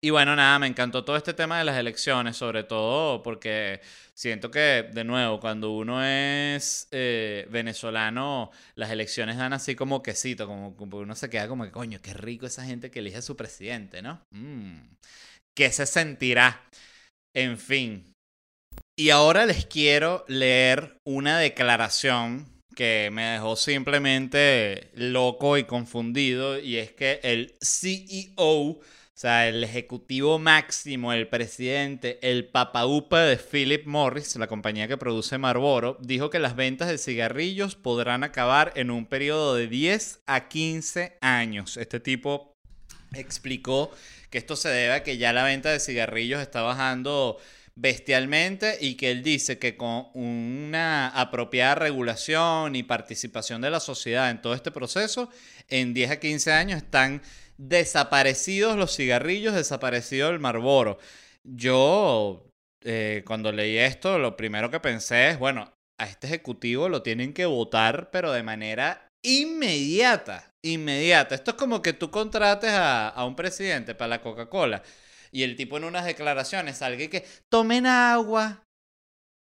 y 0.00 0.10
bueno, 0.10 0.36
nada, 0.36 0.60
me 0.60 0.68
encantó 0.68 1.04
todo 1.04 1.16
este 1.16 1.34
tema 1.34 1.58
de 1.58 1.64
las 1.64 1.76
elecciones, 1.76 2.36
sobre 2.36 2.62
todo 2.62 3.20
porque 3.22 3.80
siento 4.14 4.48
que, 4.50 4.88
de 4.92 5.02
nuevo, 5.02 5.40
cuando 5.40 5.72
uno 5.72 6.04
es 6.04 6.86
eh, 6.92 7.48
venezolano, 7.50 8.52
las 8.76 8.90
elecciones 8.90 9.38
dan 9.38 9.52
así 9.52 9.74
como 9.74 10.00
quesito, 10.02 10.46
como, 10.46 10.76
como, 10.76 10.98
uno 10.98 11.16
se 11.16 11.28
queda 11.28 11.48
como 11.48 11.64
que, 11.64 11.72
coño, 11.72 12.00
qué 12.00 12.14
rico 12.14 12.46
esa 12.46 12.64
gente 12.64 12.92
que 12.92 13.00
elige 13.00 13.16
a 13.16 13.22
su 13.22 13.36
presidente, 13.36 14.00
¿no? 14.00 14.22
Mm, 14.30 14.78
¿Qué 15.56 15.72
se 15.72 15.84
sentirá? 15.84 16.62
En 17.34 17.58
fin. 17.58 18.12
Y 18.96 19.10
ahora 19.10 19.46
les 19.46 19.66
quiero 19.66 20.24
leer 20.28 20.96
una 21.04 21.38
declaración 21.40 22.46
que 22.76 23.10
me 23.12 23.22
dejó 23.24 23.56
simplemente 23.56 24.92
loco 24.94 25.58
y 25.58 25.64
confundido, 25.64 26.60
y 26.60 26.76
es 26.76 26.92
que 26.92 27.18
el 27.24 27.56
CEO 27.60 28.78
o 29.18 29.20
sea, 29.20 29.48
el 29.48 29.64
ejecutivo 29.64 30.38
máximo, 30.38 31.12
el 31.12 31.26
presidente, 31.26 32.20
el 32.22 32.46
papaupa 32.46 33.22
de 33.22 33.36
Philip 33.36 33.84
Morris, 33.84 34.36
la 34.36 34.46
compañía 34.46 34.86
que 34.86 34.96
produce 34.96 35.38
Marlboro, 35.38 35.98
dijo 36.00 36.30
que 36.30 36.38
las 36.38 36.54
ventas 36.54 36.86
de 36.86 36.98
cigarrillos 36.98 37.74
podrán 37.74 38.22
acabar 38.22 38.72
en 38.76 38.92
un 38.92 39.06
periodo 39.06 39.56
de 39.56 39.66
10 39.66 40.20
a 40.26 40.46
15 40.46 41.18
años. 41.20 41.76
Este 41.78 41.98
tipo 41.98 42.54
explicó 43.12 43.90
que 44.30 44.38
esto 44.38 44.54
se 44.54 44.68
debe 44.68 44.94
a 44.94 45.02
que 45.02 45.18
ya 45.18 45.32
la 45.32 45.42
venta 45.42 45.72
de 45.72 45.80
cigarrillos 45.80 46.40
está 46.40 46.62
bajando 46.62 47.38
bestialmente 47.74 48.78
y 48.80 48.94
que 48.94 49.10
él 49.10 49.24
dice 49.24 49.58
que 49.58 49.76
con 49.76 50.06
una 50.14 51.08
apropiada 51.08 51.74
regulación 51.74 52.76
y 52.76 52.84
participación 52.84 53.62
de 53.62 53.70
la 53.70 53.80
sociedad 53.80 54.30
en 54.30 54.40
todo 54.40 54.54
este 54.54 54.70
proceso, 54.70 55.28
en 55.68 55.92
10 55.92 56.12
a 56.12 56.20
15 56.20 56.52
años 56.52 56.76
están 56.84 57.20
desaparecidos 57.58 58.76
los 58.76 58.96
cigarrillos, 58.96 59.54
desaparecido 59.54 60.30
el 60.30 60.38
Marlboro. 60.38 60.98
Yo, 61.44 62.46
eh, 62.84 63.22
cuando 63.26 63.52
leí 63.52 63.76
esto, 63.78 64.18
lo 64.18 64.36
primero 64.36 64.70
que 64.70 64.80
pensé 64.80 65.30
es, 65.30 65.38
bueno, 65.38 65.72
a 65.98 66.06
este 66.06 66.28
ejecutivo 66.28 66.88
lo 66.88 67.02
tienen 67.02 67.34
que 67.34 67.46
votar, 67.46 68.10
pero 68.10 68.32
de 68.32 68.42
manera 68.42 69.10
inmediata, 69.22 70.52
inmediata. 70.62 71.34
Esto 71.34 71.52
es 71.52 71.56
como 71.56 71.82
que 71.82 71.92
tú 71.92 72.10
contrates 72.10 72.70
a, 72.72 73.24
un 73.26 73.34
presidente 73.34 73.94
para 73.94 74.08
la 74.08 74.22
Coca-Cola 74.22 74.82
y 75.32 75.42
el 75.42 75.56
tipo 75.56 75.76
en 75.76 75.84
unas 75.84 76.04
declaraciones 76.04 76.78
salga 76.78 77.02
y 77.02 77.08
que 77.08 77.26
tomen 77.48 77.86
agua, 77.86 78.62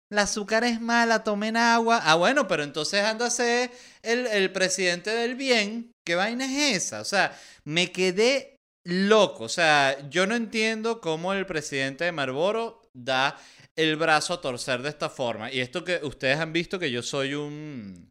la 0.10 0.24
azúcar 0.24 0.64
es 0.64 0.80
mala, 0.80 1.24
tomen 1.24 1.58
agua. 1.58 2.02
Ah, 2.04 2.16
bueno, 2.16 2.48
pero 2.48 2.64
entonces 2.64 3.04
anda 3.04 3.28
a 3.28 3.32
ser 3.32 3.72
el, 4.04 4.52
presidente 4.52 5.10
del 5.10 5.36
bien. 5.36 5.92
¿Qué 6.06 6.16
vaina 6.16 6.46
es 6.46 6.84
esa? 6.84 7.02
O 7.02 7.06
sea, 7.06 7.38
me 7.64 7.92
quedé 7.92 8.56
loco. 8.84 9.46
O 9.46 9.50
sea, 9.50 10.10
yo 10.10 10.28
no 10.28 10.36
entiendo 10.36 11.02
cómo 11.02 11.34
el 11.34 11.46
presidente 11.46 12.04
de 12.04 12.12
Marlboro 12.12 12.82
da 12.94 13.38
el 13.76 13.96
brazo 13.96 14.34
a 14.34 14.42
torcer 14.42 14.82
de 14.82 14.90
esta 14.90 15.10
forma. 15.10 15.52
Y 15.52 15.60
esto 15.60 15.84
que 15.84 16.00
ustedes 16.04 16.40
han 16.40 16.54
visto 16.54 16.80
que 16.80 16.92
yo 16.92 17.02
soy 17.02 17.34
un 17.34 18.10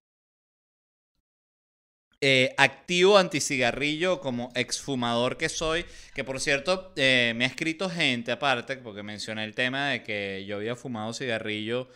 eh, 2.26 2.54
activo 2.56 3.18
anticigarrillo 3.18 4.18
como 4.18 4.50
exfumador 4.54 5.36
que 5.36 5.50
soy, 5.50 5.84
que 6.14 6.24
por 6.24 6.40
cierto 6.40 6.94
eh, 6.96 7.34
me 7.36 7.44
ha 7.44 7.48
escrito 7.48 7.90
gente 7.90 8.32
aparte, 8.32 8.78
porque 8.78 9.02
mencioné 9.02 9.44
el 9.44 9.54
tema 9.54 9.90
de 9.90 10.02
que 10.02 10.42
yo 10.48 10.56
había 10.56 10.74
fumado 10.74 11.12
cigarrillo 11.12 11.86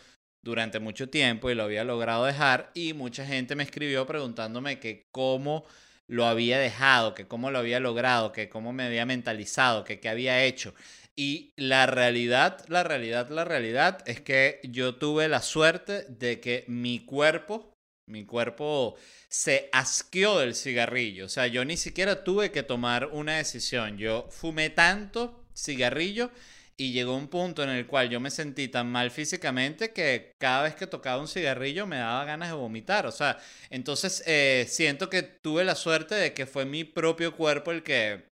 durante 0.43 0.77
mucho 0.77 1.09
tiempo 1.09 1.49
y 1.49 1.55
lo 1.55 1.63
había 1.63 1.83
logrado 1.83 2.25
dejar 2.25 2.69
y 2.75 2.93
mucha 2.93 3.25
gente 3.25 3.55
me 3.55 3.63
escribió 3.63 4.05
preguntándome 4.05 4.79
que 4.79 5.07
cómo 5.11 5.65
lo 6.05 6.27
había 6.27 6.59
dejado, 6.59 7.15
que 7.15 7.27
cómo 7.27 7.49
lo 7.49 7.57
había 7.57 7.79
logrado, 7.79 8.31
que 8.31 8.49
cómo 8.49 8.71
me 8.71 8.83
había 8.83 9.07
mentalizado, 9.07 9.83
que 9.83 9.99
qué 9.99 10.09
había 10.09 10.43
hecho. 10.43 10.75
Y 11.15 11.53
la 11.55 11.87
realidad, 11.87 12.63
la 12.67 12.83
realidad, 12.83 13.29
la 13.29 13.45
realidad 13.45 14.03
es 14.05 14.21
que 14.21 14.59
yo 14.63 14.93
tuve 14.93 15.27
la 15.27 15.41
suerte 15.41 16.05
de 16.07 16.39
que 16.39 16.65
mi 16.67 16.99
cuerpo, 16.99 17.68
mi 18.09 18.25
cuerpo 18.25 18.95
se 19.29 19.69
asqueó 19.71 20.39
del 20.39 20.55
cigarrillo. 20.55 21.25
O 21.25 21.29
sea, 21.29 21.47
yo 21.47 21.63
ni 21.63 21.77
siquiera 21.77 22.23
tuve 22.23 22.51
que 22.51 22.63
tomar 22.63 23.07
una 23.07 23.37
decisión. 23.37 23.97
Yo 23.97 24.27
fumé 24.31 24.69
tanto 24.69 25.45
cigarrillo 25.55 26.31
y 26.75 26.93
llegó 26.93 27.15
un 27.15 27.27
punto 27.27 27.61
en 27.61 27.69
el 27.69 27.85
cual 27.87 28.09
yo 28.09 28.19
me 28.19 28.31
sentí 28.31 28.69
tan 28.69 28.89
mal 28.89 29.11
físicamente 29.11 29.91
que 29.91 30.33
cada 30.39 30.63
vez 30.63 30.75
que 30.75 30.87
tocaba 30.87 31.21
un 31.21 31.27
cigarrillo 31.27 31.85
me 31.85 31.97
daba 31.97 32.25
ganas 32.25 32.49
de 32.49 32.55
vomitar. 32.55 33.05
O 33.05 33.11
sea, 33.11 33.37
entonces 33.69 34.23
eh, 34.25 34.65
siento 34.67 35.09
que 35.09 35.21
tuve 35.21 35.63
la 35.65 35.75
suerte 35.75 36.15
de 36.15 36.33
que 36.33 36.45
fue 36.45 36.65
mi 36.65 36.85
propio 36.85 37.35
cuerpo 37.35 37.71
el 37.71 37.83
que, 37.83 38.29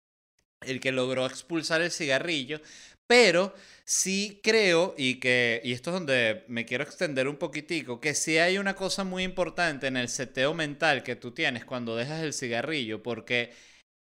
el 0.62 0.80
que 0.80 0.92
logró 0.92 1.26
expulsar 1.26 1.82
el 1.82 1.92
cigarrillo. 1.92 2.62
Pero 3.08 3.54
sí 3.84 4.40
creo, 4.44 4.96
y 4.98 5.20
que, 5.20 5.62
y 5.64 5.74
esto 5.74 5.92
es 5.92 5.94
donde 5.96 6.44
me 6.48 6.66
quiero 6.66 6.84
extender 6.84 7.28
un 7.28 7.38
poquitico, 7.38 8.00
que 8.02 8.16
sí 8.16 8.38
hay 8.40 8.58
una 8.58 8.76
cosa 8.76 9.04
muy 9.04 9.24
importante 9.24 9.86
en 9.88 9.98
el 9.98 10.10
seteo 10.10 10.54
mental 10.56 11.04
que 11.04 11.16
tú 11.16 11.32
tienes 11.32 11.66
cuando 11.66 11.96
dejas 11.96 12.24
el 12.24 12.34
cigarrillo, 12.34 13.04
porque 13.04 13.54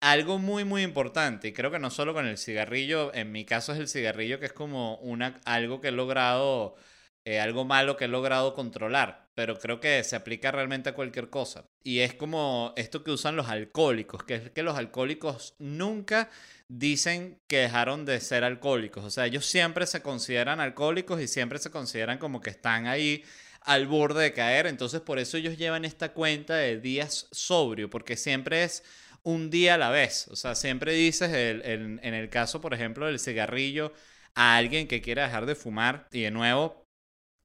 algo 0.00 0.38
muy, 0.38 0.64
muy 0.64 0.82
importante, 0.82 1.48
y 1.48 1.52
creo 1.52 1.70
que 1.70 1.78
no 1.78 1.90
solo 1.90 2.14
con 2.14 2.26
el 2.26 2.38
cigarrillo, 2.38 3.14
en 3.14 3.32
mi 3.32 3.44
caso 3.46 3.72
es 3.72 3.78
el 3.78 3.88
cigarrillo 3.88 4.38
que 4.40 4.46
es 4.46 4.52
como 4.52 4.96
una, 4.98 5.40
algo 5.44 5.80
que 5.80 5.88
he 5.88 5.92
logrado, 5.92 6.76
eh, 7.24 7.38
algo 7.38 7.64
malo 7.64 7.96
que 7.96 8.06
he 8.06 8.09
logrado 8.09 8.54
controlar, 8.54 9.28
pero 9.35 9.59
creo 9.59 9.78
que 9.78 10.02
se 10.04 10.16
aplica 10.16 10.50
realmente 10.50 10.88
a 10.88 10.94
cualquier 10.94 11.28
cosa. 11.28 11.66
Y 11.83 12.00
es 12.00 12.14
como 12.14 12.72
esto 12.76 13.04
que 13.04 13.11
usan 13.11 13.37
los 13.37 13.48
alcohólicos, 13.48 14.24
que 14.24 14.35
es 14.37 14.50
que 14.50 14.62
los 14.62 14.78
alcohólicos 14.78 15.54
nunca 15.59 16.30
dicen 16.68 17.40
que 17.46 17.59
dejaron 17.59 18.06
de 18.06 18.20
ser 18.20 18.44
alcohólicos. 18.44 19.04
O 19.04 19.11
sea, 19.11 19.26
ellos 19.26 19.44
siempre 19.44 19.87
se 19.87 20.02
consideran 20.02 20.61
alcohólicos 20.61 21.20
y 21.20 21.28
siempre 21.28 21.59
se 21.59 21.70
consideran 21.70 22.18
como 22.18 22.40
que 22.40 22.50
están 22.50 22.87
ahí 22.87 23.22
al 23.62 23.87
borde 23.87 24.22
de 24.22 24.33
caer. 24.33 24.66
Entonces, 24.66 25.00
por 25.00 25.18
eso 25.18 25.37
ellos 25.37 25.59
llevan 25.59 25.85
esta 25.85 26.12
cuenta 26.14 26.56
de 26.56 26.80
días 26.80 27.28
sobrio, 27.33 27.90
porque 27.90 28.16
siempre 28.16 28.64
es 28.64 28.83
un 29.22 29.50
día 29.50 29.74
a 29.74 29.78
la 29.78 29.90
vez. 29.90 30.28
O 30.28 30.37
sea, 30.37 30.54
siempre 30.54 30.94
dices, 30.94 31.30
en 31.33 32.14
el 32.14 32.30
caso, 32.30 32.61
por 32.61 32.72
ejemplo, 32.72 33.06
del 33.06 33.18
cigarrillo, 33.18 33.92
a 34.35 34.56
alguien 34.56 34.88
que 34.88 35.02
quiera 35.02 35.24
dejar 35.24 35.46
de 35.46 35.54
fumar, 35.54 36.09
y 36.12 36.22
de 36.22 36.30
nuevo, 36.30 36.87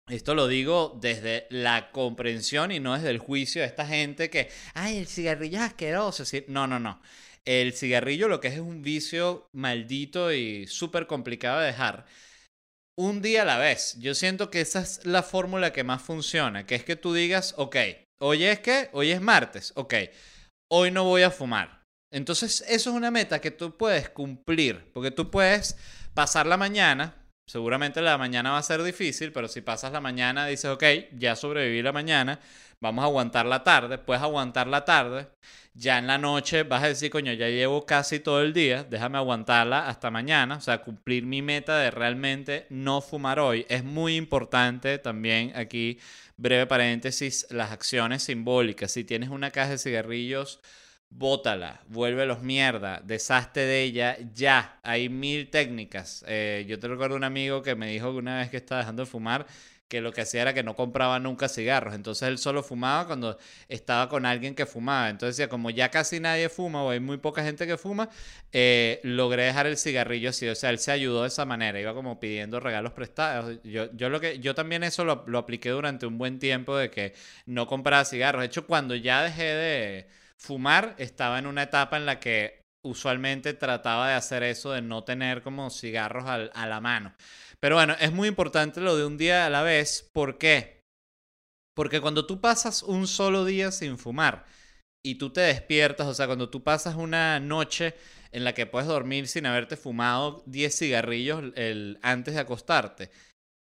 esto 0.07 0.35
lo 0.35 0.47
digo 0.47 0.97
desde 1.01 1.47
la 1.49 1.91
comprensión 1.91 2.71
y 2.71 2.79
no 2.79 2.93
desde 2.93 3.09
el 3.09 3.17
juicio 3.17 3.61
de 3.61 3.67
esta 3.67 3.87
gente 3.87 4.29
que, 4.29 4.49
ay, 4.73 4.97
el 4.97 5.07
cigarrillo 5.07 5.57
es 5.57 5.63
asqueroso. 5.63 6.23
No, 6.47 6.67
no, 6.67 6.79
no. 6.79 7.01
El 7.43 7.73
cigarrillo 7.73 8.27
lo 8.27 8.39
que 8.39 8.49
es 8.49 8.55
es 8.55 8.59
un 8.59 8.81
vicio 8.81 9.49
maldito 9.51 10.31
y 10.31 10.67
súper 10.67 11.07
complicado 11.07 11.59
de 11.59 11.67
dejar. 11.67 12.05
Un 12.97 13.21
día 13.21 13.41
a 13.41 13.45
la 13.45 13.57
vez. 13.57 13.97
Yo 13.99 14.13
siento 14.15 14.49
que 14.49 14.61
esa 14.61 14.81
es 14.81 15.05
la 15.05 15.23
fórmula 15.23 15.73
que 15.73 15.83
más 15.83 16.01
funciona, 16.01 16.65
que 16.65 16.75
es 16.75 16.83
que 16.83 16.95
tú 16.95 17.13
digas, 17.13 17.53
ok, 17.57 17.75
hoy 18.21 18.45
es 18.45 18.59
que, 18.59 18.89
hoy 18.93 19.11
es 19.11 19.21
martes, 19.21 19.73
ok, 19.75 19.93
hoy 20.71 20.91
no 20.91 21.03
voy 21.03 21.23
a 21.23 21.31
fumar. 21.31 21.83
Entonces, 22.11 22.63
eso 22.67 22.91
es 22.91 22.95
una 22.95 23.11
meta 23.11 23.41
que 23.41 23.51
tú 23.51 23.75
puedes 23.75 24.09
cumplir, 24.09 24.91
porque 24.93 25.11
tú 25.11 25.29
puedes 25.29 25.75
pasar 26.13 26.45
la 26.47 26.55
mañana, 26.55 27.24
Seguramente 27.47 28.01
la 28.01 28.17
mañana 28.17 28.51
va 28.51 28.57
a 28.57 28.63
ser 28.63 28.81
difícil, 28.81 29.31
pero 29.31 29.47
si 29.47 29.61
pasas 29.61 29.91
la 29.91 30.01
mañana, 30.01 30.47
dices, 30.47 30.65
ok, 30.65 30.83
ya 31.17 31.35
sobreviví 31.35 31.83
la 31.83 31.91
mañana, 31.91 32.39
vamos 32.81 33.03
a 33.03 33.05
aguantar 33.05 33.45
la 33.45 33.63
tarde, 33.63 33.99
puedes 33.99 34.23
aguantar 34.23 34.65
la 34.65 34.83
tarde, 34.83 35.27
ya 35.75 35.99
en 35.99 36.07
la 36.07 36.17
noche 36.17 36.63
vas 36.63 36.83
a 36.83 36.87
decir, 36.87 37.11
coño, 37.11 37.33
ya 37.33 37.47
llevo 37.49 37.85
casi 37.85 38.19
todo 38.19 38.41
el 38.41 38.51
día, 38.51 38.83
déjame 38.83 39.19
aguantarla 39.19 39.87
hasta 39.87 40.09
mañana, 40.09 40.57
o 40.57 40.61
sea, 40.61 40.81
cumplir 40.81 41.25
mi 41.25 41.43
meta 41.43 41.77
de 41.77 41.91
realmente 41.91 42.65
no 42.69 42.99
fumar 43.01 43.39
hoy. 43.39 43.65
Es 43.69 43.83
muy 43.83 44.15
importante 44.15 44.97
también 44.97 45.51
aquí, 45.55 45.99
breve 46.37 46.65
paréntesis, 46.65 47.45
las 47.51 47.71
acciones 47.71 48.23
simbólicas. 48.23 48.91
Si 48.91 49.03
tienes 49.03 49.29
una 49.29 49.51
caja 49.51 49.71
de 49.71 49.77
cigarrillos 49.77 50.61
bótala, 51.09 51.81
vuélvelos 51.87 52.41
mierda, 52.41 53.01
deshazte 53.03 53.61
de 53.61 53.83
ella 53.83 54.17
ya. 54.33 54.79
Hay 54.83 55.09
mil 55.09 55.49
técnicas. 55.49 56.23
Eh, 56.27 56.65
yo 56.67 56.79
te 56.79 56.87
recuerdo 56.87 57.15
un 57.15 57.23
amigo 57.23 57.61
que 57.63 57.75
me 57.75 57.87
dijo 57.89 58.11
que 58.11 58.17
una 58.17 58.37
vez 58.37 58.49
que 58.49 58.57
estaba 58.57 58.81
dejando 58.81 59.03
de 59.03 59.09
fumar, 59.09 59.45
que 59.87 60.01
lo 60.01 60.11
que 60.11 60.21
hacía 60.21 60.41
era 60.41 60.53
que 60.53 60.63
no 60.63 60.75
compraba 60.75 61.19
nunca 61.19 61.47
cigarros. 61.47 61.93
Entonces 61.93 62.27
él 62.27 62.37
solo 62.37 62.63
fumaba 62.63 63.05
cuando 63.07 63.37
estaba 63.69 64.09
con 64.09 64.25
alguien 64.25 64.55
que 64.55 64.65
fumaba. 64.65 65.09
Entonces 65.09 65.37
decía, 65.37 65.49
como 65.49 65.69
ya 65.69 65.89
casi 65.91 66.19
nadie 66.19 66.49
fuma 66.49 66.83
o 66.83 66.89
hay 66.89 66.99
muy 66.99 67.17
poca 67.17 67.43
gente 67.43 67.67
que 67.67 67.77
fuma, 67.77 68.09
eh, 68.51 68.99
logré 69.03 69.43
dejar 69.43 69.67
el 69.67 69.77
cigarrillo 69.77 70.29
así. 70.31 70.47
O 70.47 70.55
sea, 70.55 70.71
él 70.71 70.79
se 70.79 70.91
ayudó 70.91 71.21
de 71.21 71.27
esa 71.27 71.45
manera. 71.45 71.79
Iba 71.79 71.93
como 71.93 72.19
pidiendo 72.19 72.59
regalos 72.59 72.93
prestados. 72.93 73.59
Yo, 73.63 73.91
yo, 73.93 74.09
lo 74.09 74.19
que, 74.19 74.39
yo 74.39 74.55
también 74.55 74.83
eso 74.83 75.05
lo, 75.05 75.23
lo 75.27 75.37
apliqué 75.37 75.69
durante 75.69 76.05
un 76.07 76.17
buen 76.17 76.39
tiempo 76.39 76.75
de 76.77 76.89
que 76.89 77.13
no 77.45 77.67
compraba 77.67 78.05
cigarros. 78.05 78.41
De 78.41 78.47
hecho, 78.47 78.65
cuando 78.65 78.95
ya 78.95 79.23
dejé 79.23 79.43
de 79.43 80.07
fumar, 80.39 80.95
estaba 80.97 81.39
en 81.39 81.47
una 81.47 81.63
etapa 81.63 81.97
en 81.97 82.05
la 82.05 82.19
que 82.19 82.61
usualmente 82.83 83.53
trataba 83.53 84.09
de 84.09 84.13
hacer 84.13 84.43
eso, 84.43 84.71
de 84.71 84.81
no 84.81 85.03
tener 85.03 85.41
como 85.41 85.69
cigarros 85.69 86.25
a 86.27 86.67
la 86.67 86.81
mano. 86.81 87.15
Pero 87.59 87.75
bueno, 87.75 87.95
es 87.99 88.11
muy 88.11 88.27
importante 88.27 88.79
lo 88.79 88.95
de 88.95 89.05
un 89.05 89.17
día 89.17 89.45
a 89.45 89.49
la 89.49 89.63
vez. 89.63 90.07
¿Por 90.13 90.37
qué? 90.37 90.81
Porque 91.75 91.99
cuando 91.99 92.25
tú 92.25 92.39
pasas 92.39 92.83
un 92.83 93.07
solo 93.07 93.43
día 93.43 93.71
sin 93.71 93.97
fumar 93.97 94.45
y 95.03 95.15
tú 95.15 95.31
te 95.31 95.41
despiertas, 95.41 96.07
o 96.07 96.13
sea, 96.13 96.27
cuando 96.27 96.49
tú 96.49 96.63
pasas 96.63 96.95
una 96.95 97.39
noche 97.39 97.95
en 98.31 98.43
la 98.43 98.53
que 98.53 98.65
puedes 98.65 98.87
dormir 98.87 99.27
sin 99.27 99.45
haberte 99.45 99.77
fumado 99.77 100.43
10 100.45 100.77
cigarrillos 100.77 101.43
el, 101.55 101.99
antes 102.01 102.33
de 102.33 102.39
acostarte, 102.39 103.11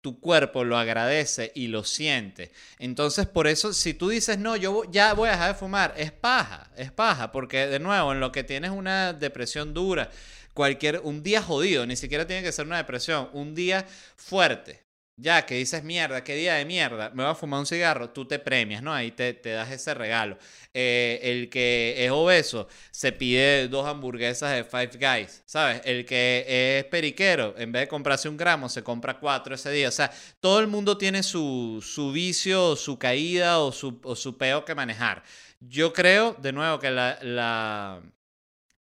tu 0.01 0.19
cuerpo 0.21 0.65
lo 0.65 0.79
agradece 0.79 1.53
y 1.55 1.69
lo 1.69 1.85
siente. 1.85 2.53
Entonces, 2.79 3.27
por 3.27 3.47
eso, 3.47 3.73
si 3.73 3.95
tú 3.95 4.09
dices, 4.09 4.39
no, 4.39 4.57
yo 4.57 4.85
ya 4.91 5.13
voy 5.15 5.29
a 5.29 5.33
dejar 5.33 5.53
de 5.53 5.59
fumar, 5.59 5.95
es 5.97 6.13
paja, 6.13 6.71
es 6.77 6.91
paja, 6.91 7.33
porque 7.33 7.67
de 7.67 7.79
nuevo, 7.79 8.13
en 8.13 8.21
lo 8.21 8.33
que 8.33 8.45
tienes 8.45 8.71
una 8.71 9.13
depresión 9.13 9.75
dura, 9.75 10.11
cualquier, 10.55 11.01
un 11.05 11.23
día 11.23 11.43
jodido, 11.43 11.87
ni 11.87 11.97
siquiera 11.97 12.27
tiene 12.27 12.43
que 12.43 12.53
ser 12.53 12.67
una 12.67 12.79
depresión, 12.79 13.29
un 13.33 13.55
día 13.55 13.87
fuerte, 14.17 14.85
ya 15.21 15.45
que 15.45 15.57
dices 15.57 15.85
mierda, 15.85 16.25
qué 16.25 16.35
día 16.35 16.55
de 16.55 16.65
mierda, 16.65 17.11
me 17.11 17.23
voy 17.23 17.33
a 17.33 17.35
fumar 17.35 17.61
un 17.61 17.67
cigarro, 17.67 18.11
tú 18.11 18.25
te 18.27 18.39
premias, 18.39 18.83
¿no? 18.83 18.93
Ahí 18.93 19.11
te, 19.11 19.35
te 19.35 19.51
das 19.51 19.71
ese 19.71 19.93
regalo. 19.95 20.39
Eh, 20.73 21.21
el 21.23 21.51
que 21.51 21.95
es 21.99 22.11
obeso 22.11 22.69
se 22.91 23.13
pide 23.13 23.69
dos 23.69 23.87
hamburguesas 23.87 24.53
de 24.55 24.65
Five 24.65 24.93
Guys, 24.99 25.43
¿sabes? 25.45 25.83
El 25.85 26.07
que 26.07 26.79
es 26.79 26.85
periquero, 26.87 27.55
en 27.59 27.73
vez 27.73 27.83
de 27.83 27.89
comprarse 27.89 28.29
un 28.29 28.37
gramo, 28.37 28.69
se 28.69 28.83
compra 28.83 29.19
cuatro 29.19 29.55
ese 29.55 29.71
día. 29.71 29.89
O 29.89 29.93
sea, 29.93 30.11
todo 30.41 30.61
el 30.61 30.67
mundo 30.67 30.97
tiene 30.97 31.23
su, 31.23 31.85
su 31.87 32.13
vicio, 32.13 32.77
su 32.77 32.99
caída 32.99 33.59
o 33.59 33.73
su, 33.73 34.01
o 34.05 34.17
su 34.17 34.39
peo 34.39 34.65
que 34.65 34.75
manejar. 34.75 35.23
Yo 35.61 35.93
creo, 35.93 36.35
de 36.41 36.53
nuevo, 36.53 36.79
que 36.79 36.91
la, 36.91 37.19
la, 37.23 38.01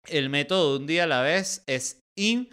el 0.06 0.30
método 0.30 0.74
de 0.74 0.78
un 0.78 0.86
día 0.86 1.04
a 1.04 1.06
la 1.08 1.22
vez 1.22 1.64
es 1.66 2.04
in 2.14 2.48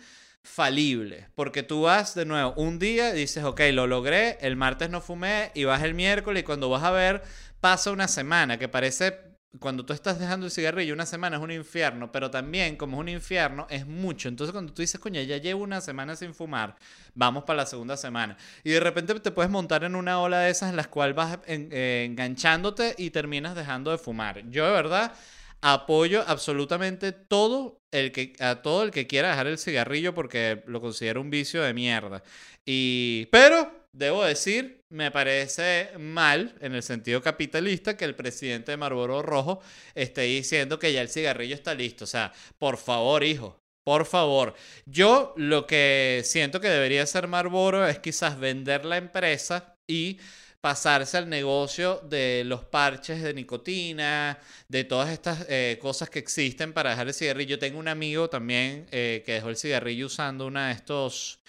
falible. 0.46 1.28
Porque 1.36 1.64
tú 1.64 1.82
vas 1.82 2.16
de 2.16 2.26
nuevo 2.26 2.54
un 2.56 2.80
día 2.80 3.14
y 3.14 3.20
dices, 3.20 3.44
ok, 3.44 3.62
lo 3.74 3.88
logré, 3.88 4.38
el 4.42 4.56
martes 4.56 4.90
no 4.90 5.02
fumé 5.02 5.52
y 5.54 5.66
vas 5.66 5.84
el 5.84 5.94
miércoles 5.94 6.42
y 6.42 6.46
cuando 6.46 6.70
vas 6.70 6.84
a 6.84 6.92
ver 6.92 7.24
pasa 7.60 7.92
una 7.92 8.08
semana 8.08 8.58
que 8.58 8.70
parece... 8.70 9.36
Cuando 9.58 9.86
tú 9.86 9.94
estás 9.94 10.20
dejando 10.20 10.46
el 10.46 10.52
cigarrillo, 10.52 10.94
una 10.94 11.06
semana 11.06 11.38
es 11.38 11.42
un 11.42 11.50
infierno, 11.50 12.12
pero 12.12 12.30
también 12.30 12.76
como 12.76 12.98
es 12.98 13.00
un 13.00 13.08
infierno, 13.08 13.68
es 13.70 13.88
mucho. 13.88 14.28
Entonces 14.28 14.52
cuando 14.52 14.74
tú 14.74 14.82
dices, 14.82 15.00
coño, 15.00 15.22
ya 15.22 15.38
llevo 15.38 15.64
una 15.64 15.80
semana 15.80 16.18
sin 16.18 16.34
fumar, 16.34 16.76
vamos 17.14 17.46
para 17.46 17.58
la 17.58 17.66
segunda 17.66 17.96
semana. 17.96 18.36
Y 18.66 18.72
de 18.72 18.82
repente 18.82 19.18
te 19.22 19.32
puedes 19.32 19.50
montar 19.50 19.86
en 19.86 19.96
una 19.96 20.20
ola 20.20 20.40
de 20.40 20.50
esas 20.50 20.72
en 20.72 20.76
las 20.76 20.90
cuales 20.90 21.16
vas 21.16 21.40
eh, 21.48 22.04
enganchándote 22.06 22.96
y 22.98 23.12
terminas 23.12 23.56
dejando 23.56 23.92
de 23.92 23.98
fumar. 23.98 24.44
Yo 24.50 24.66
de 24.66 24.74
verdad 24.74 25.14
apoyo 25.62 26.26
absolutamente 26.28 27.14
todo 27.14 27.80
el 27.96 28.12
que, 28.12 28.34
a 28.40 28.62
todo 28.62 28.84
el 28.84 28.92
que 28.92 29.08
quiera 29.08 29.30
dejar 29.30 29.48
el 29.48 29.58
cigarrillo 29.58 30.14
porque 30.14 30.64
lo 30.68 30.82
considero 30.82 31.22
un 31.22 31.30
vicio 31.30 31.62
de 31.64 31.74
mierda. 31.74 32.24
Y, 32.66 33.28
pero, 33.32 33.72
debo 33.94 34.24
decir, 34.24 34.84
me 34.90 35.12
parece 35.12 35.90
mal 35.98 36.56
en 36.62 36.76
el 36.76 36.84
sentido 36.84 37.22
capitalista 37.22 37.98
que 37.98 38.06
el 38.06 38.16
presidente 38.16 38.72
de 38.72 38.78
Marlboro 38.78 39.22
Rojo 39.22 39.62
esté 39.94 40.22
diciendo 40.22 40.80
que 40.80 40.94
ya 40.94 41.02
el 41.02 41.10
cigarrillo 41.10 41.56
está 41.56 41.74
listo. 41.74 42.04
O 42.04 42.08
sea, 42.08 42.34
por 42.60 42.78
favor, 42.78 43.24
hijo, 43.24 43.60
por 43.84 44.06
favor. 44.06 44.56
Yo 44.86 45.34
lo 45.38 45.68
que 45.68 46.22
siento 46.26 46.60
que 46.60 46.70
debería 46.70 47.04
hacer 47.04 47.28
Marlboro 47.28 47.88
es 47.88 48.00
quizás 48.00 48.40
vender 48.40 48.86
la 48.86 48.98
empresa 48.98 49.76
y 49.88 50.20
pasarse 50.66 51.16
al 51.16 51.30
negocio 51.30 52.02
de 52.10 52.42
los 52.44 52.64
parches 52.64 53.22
de 53.22 53.36
nicotina, 53.36 54.40
de 54.68 54.84
todas 54.84 55.12
estas 55.12 55.46
eh, 55.48 55.78
cosas 55.80 56.10
que 56.10 56.18
existen 56.18 56.74
para 56.74 56.90
dejar 56.90 57.06
el 57.08 57.14
cigarrillo. 57.14 57.60
Tengo 57.60 57.78
un 57.78 57.88
amigo 57.88 58.32
también 58.32 58.88
eh, 58.90 59.22
que 59.24 59.34
dejó 59.34 59.50
el 59.50 59.58
cigarrillo 59.58 60.08
usando 60.08 60.48
uno 60.48 60.60
de 60.62 60.72
estos 60.72 61.40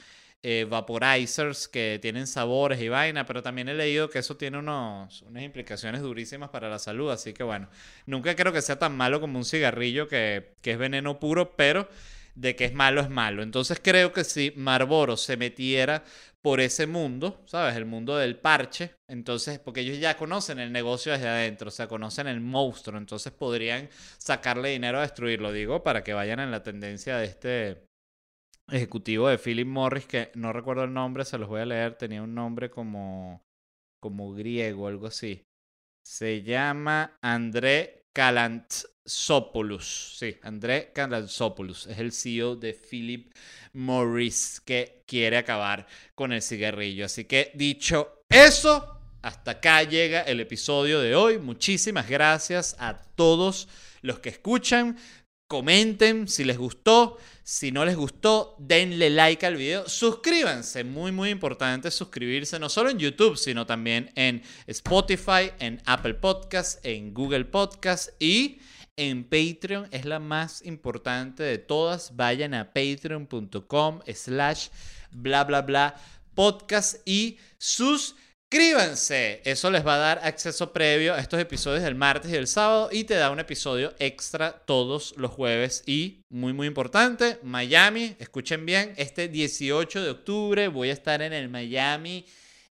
eh, 0.42 0.66
vaporizers 0.68 1.66
que 1.66 1.98
tienen 2.02 2.26
sabores 2.26 2.78
y 2.82 2.90
vaina, 2.90 3.24
pero 3.24 3.42
también 3.42 3.70
he 3.70 3.74
leído 3.74 4.10
que 4.10 4.18
eso 4.18 4.36
tiene 4.36 4.58
unos, 4.58 5.22
unas 5.22 5.42
implicaciones 5.42 6.02
durísimas 6.02 6.50
para 6.50 6.68
la 6.68 6.78
salud, 6.78 7.10
así 7.10 7.32
que 7.32 7.42
bueno, 7.42 7.70
nunca 8.04 8.36
creo 8.36 8.52
que 8.52 8.60
sea 8.60 8.78
tan 8.78 8.94
malo 8.94 9.18
como 9.18 9.38
un 9.38 9.46
cigarrillo 9.46 10.08
que, 10.08 10.56
que 10.60 10.72
es 10.72 10.78
veneno 10.78 11.18
puro, 11.18 11.56
pero 11.56 11.88
de 12.36 12.54
que 12.54 12.66
es 12.66 12.74
malo 12.74 13.00
es 13.00 13.10
malo. 13.10 13.42
Entonces 13.42 13.80
creo 13.82 14.12
que 14.12 14.22
si 14.22 14.52
Marlboro 14.56 15.16
se 15.16 15.36
metiera 15.36 16.04
por 16.46 16.60
ese 16.60 16.86
mundo, 16.86 17.42
¿sabes? 17.46 17.74
El 17.74 17.86
mundo 17.86 18.16
del 18.16 18.38
parche. 18.38 18.94
Entonces, 19.10 19.58
porque 19.58 19.80
ellos 19.80 19.98
ya 19.98 20.16
conocen 20.16 20.60
el 20.60 20.70
negocio 20.70 21.10
desde 21.10 21.26
adentro, 21.26 21.66
o 21.66 21.70
sea, 21.72 21.88
conocen 21.88 22.28
el 22.28 22.40
monstruo, 22.40 22.98
entonces 22.98 23.32
podrían 23.32 23.88
sacarle 24.16 24.68
dinero 24.68 24.98
a 24.98 25.00
destruirlo, 25.00 25.50
digo, 25.50 25.82
para 25.82 26.04
que 26.04 26.14
vayan 26.14 26.38
en 26.38 26.52
la 26.52 26.62
tendencia 26.62 27.16
de 27.16 27.24
este 27.24 27.86
ejecutivo 28.70 29.28
de 29.28 29.38
Philip 29.38 29.66
Morris, 29.66 30.06
que 30.06 30.30
no 30.36 30.52
recuerdo 30.52 30.84
el 30.84 30.92
nombre, 30.92 31.24
se 31.24 31.36
los 31.36 31.48
voy 31.48 31.62
a 31.62 31.66
leer, 31.66 31.96
tenía 31.96 32.22
un 32.22 32.36
nombre 32.36 32.70
como, 32.70 33.42
como 34.00 34.32
griego, 34.32 34.86
algo 34.86 35.08
así. 35.08 35.42
Se 36.06 36.44
llama 36.44 37.18
André 37.22 38.05
Calantzopoulos. 38.16 40.16
Sí, 40.18 40.38
André 40.42 40.90
Calantzopoulos 40.94 41.86
es 41.86 41.98
el 41.98 42.12
CEO 42.12 42.56
de 42.56 42.72
Philip 42.72 43.30
Morris 43.74 44.62
que 44.64 45.04
quiere 45.06 45.36
acabar 45.36 45.86
con 46.14 46.32
el 46.32 46.40
cigarrillo. 46.40 47.04
Así 47.04 47.26
que 47.26 47.50
dicho 47.52 48.22
eso, 48.30 48.98
hasta 49.20 49.50
acá 49.50 49.82
llega 49.82 50.22
el 50.22 50.40
episodio 50.40 51.00
de 51.00 51.14
hoy. 51.14 51.36
Muchísimas 51.36 52.08
gracias 52.08 52.74
a 52.78 52.96
todos 52.96 53.68
los 54.00 54.20
que 54.20 54.30
escuchan. 54.30 54.96
Comenten 55.48 56.26
si 56.26 56.44
les 56.44 56.58
gustó. 56.58 57.18
Si 57.44 57.70
no 57.70 57.84
les 57.84 57.94
gustó, 57.94 58.56
denle 58.58 59.10
like 59.10 59.46
al 59.46 59.54
video. 59.54 59.88
Suscríbanse, 59.88 60.82
muy 60.82 61.12
muy 61.12 61.30
importante 61.30 61.92
suscribirse 61.92 62.58
no 62.58 62.68
solo 62.68 62.90
en 62.90 62.98
YouTube, 62.98 63.36
sino 63.36 63.64
también 63.66 64.10
en 64.16 64.42
Spotify, 64.66 65.52
en 65.60 65.80
Apple 65.86 66.14
Podcasts, 66.14 66.80
en 66.82 67.14
Google 67.14 67.44
Podcasts 67.44 68.12
y 68.18 68.58
en 68.96 69.22
Patreon. 69.22 69.86
Es 69.92 70.04
la 70.04 70.18
más 70.18 70.64
importante 70.66 71.44
de 71.44 71.58
todas. 71.58 72.16
Vayan 72.16 72.54
a 72.54 72.72
patreon.com 72.72 74.00
slash 74.12 74.68
bla 75.12 75.44
bla 75.44 75.62
bla 75.62 75.94
podcast 76.34 76.96
y 77.06 77.38
sus 77.58 78.16
Suscríbanse, 78.48 79.42
eso 79.44 79.72
les 79.72 79.84
va 79.84 79.96
a 79.96 79.98
dar 79.98 80.20
acceso 80.22 80.72
previo 80.72 81.14
a 81.14 81.18
estos 81.18 81.40
episodios 81.40 81.82
del 81.82 81.96
martes 81.96 82.30
y 82.30 82.34
del 82.34 82.46
sábado 82.46 82.90
y 82.92 83.02
te 83.02 83.14
da 83.14 83.32
un 83.32 83.40
episodio 83.40 83.92
extra 83.98 84.52
todos 84.52 85.14
los 85.16 85.32
jueves 85.32 85.82
y 85.84 86.22
muy 86.28 86.52
muy 86.52 86.68
importante, 86.68 87.40
Miami, 87.42 88.14
escuchen 88.20 88.64
bien, 88.64 88.94
este 88.98 89.26
18 89.26 90.00
de 90.00 90.10
octubre 90.10 90.68
voy 90.68 90.90
a 90.90 90.92
estar 90.92 91.22
en 91.22 91.32
el 91.32 91.48
Miami 91.48 92.24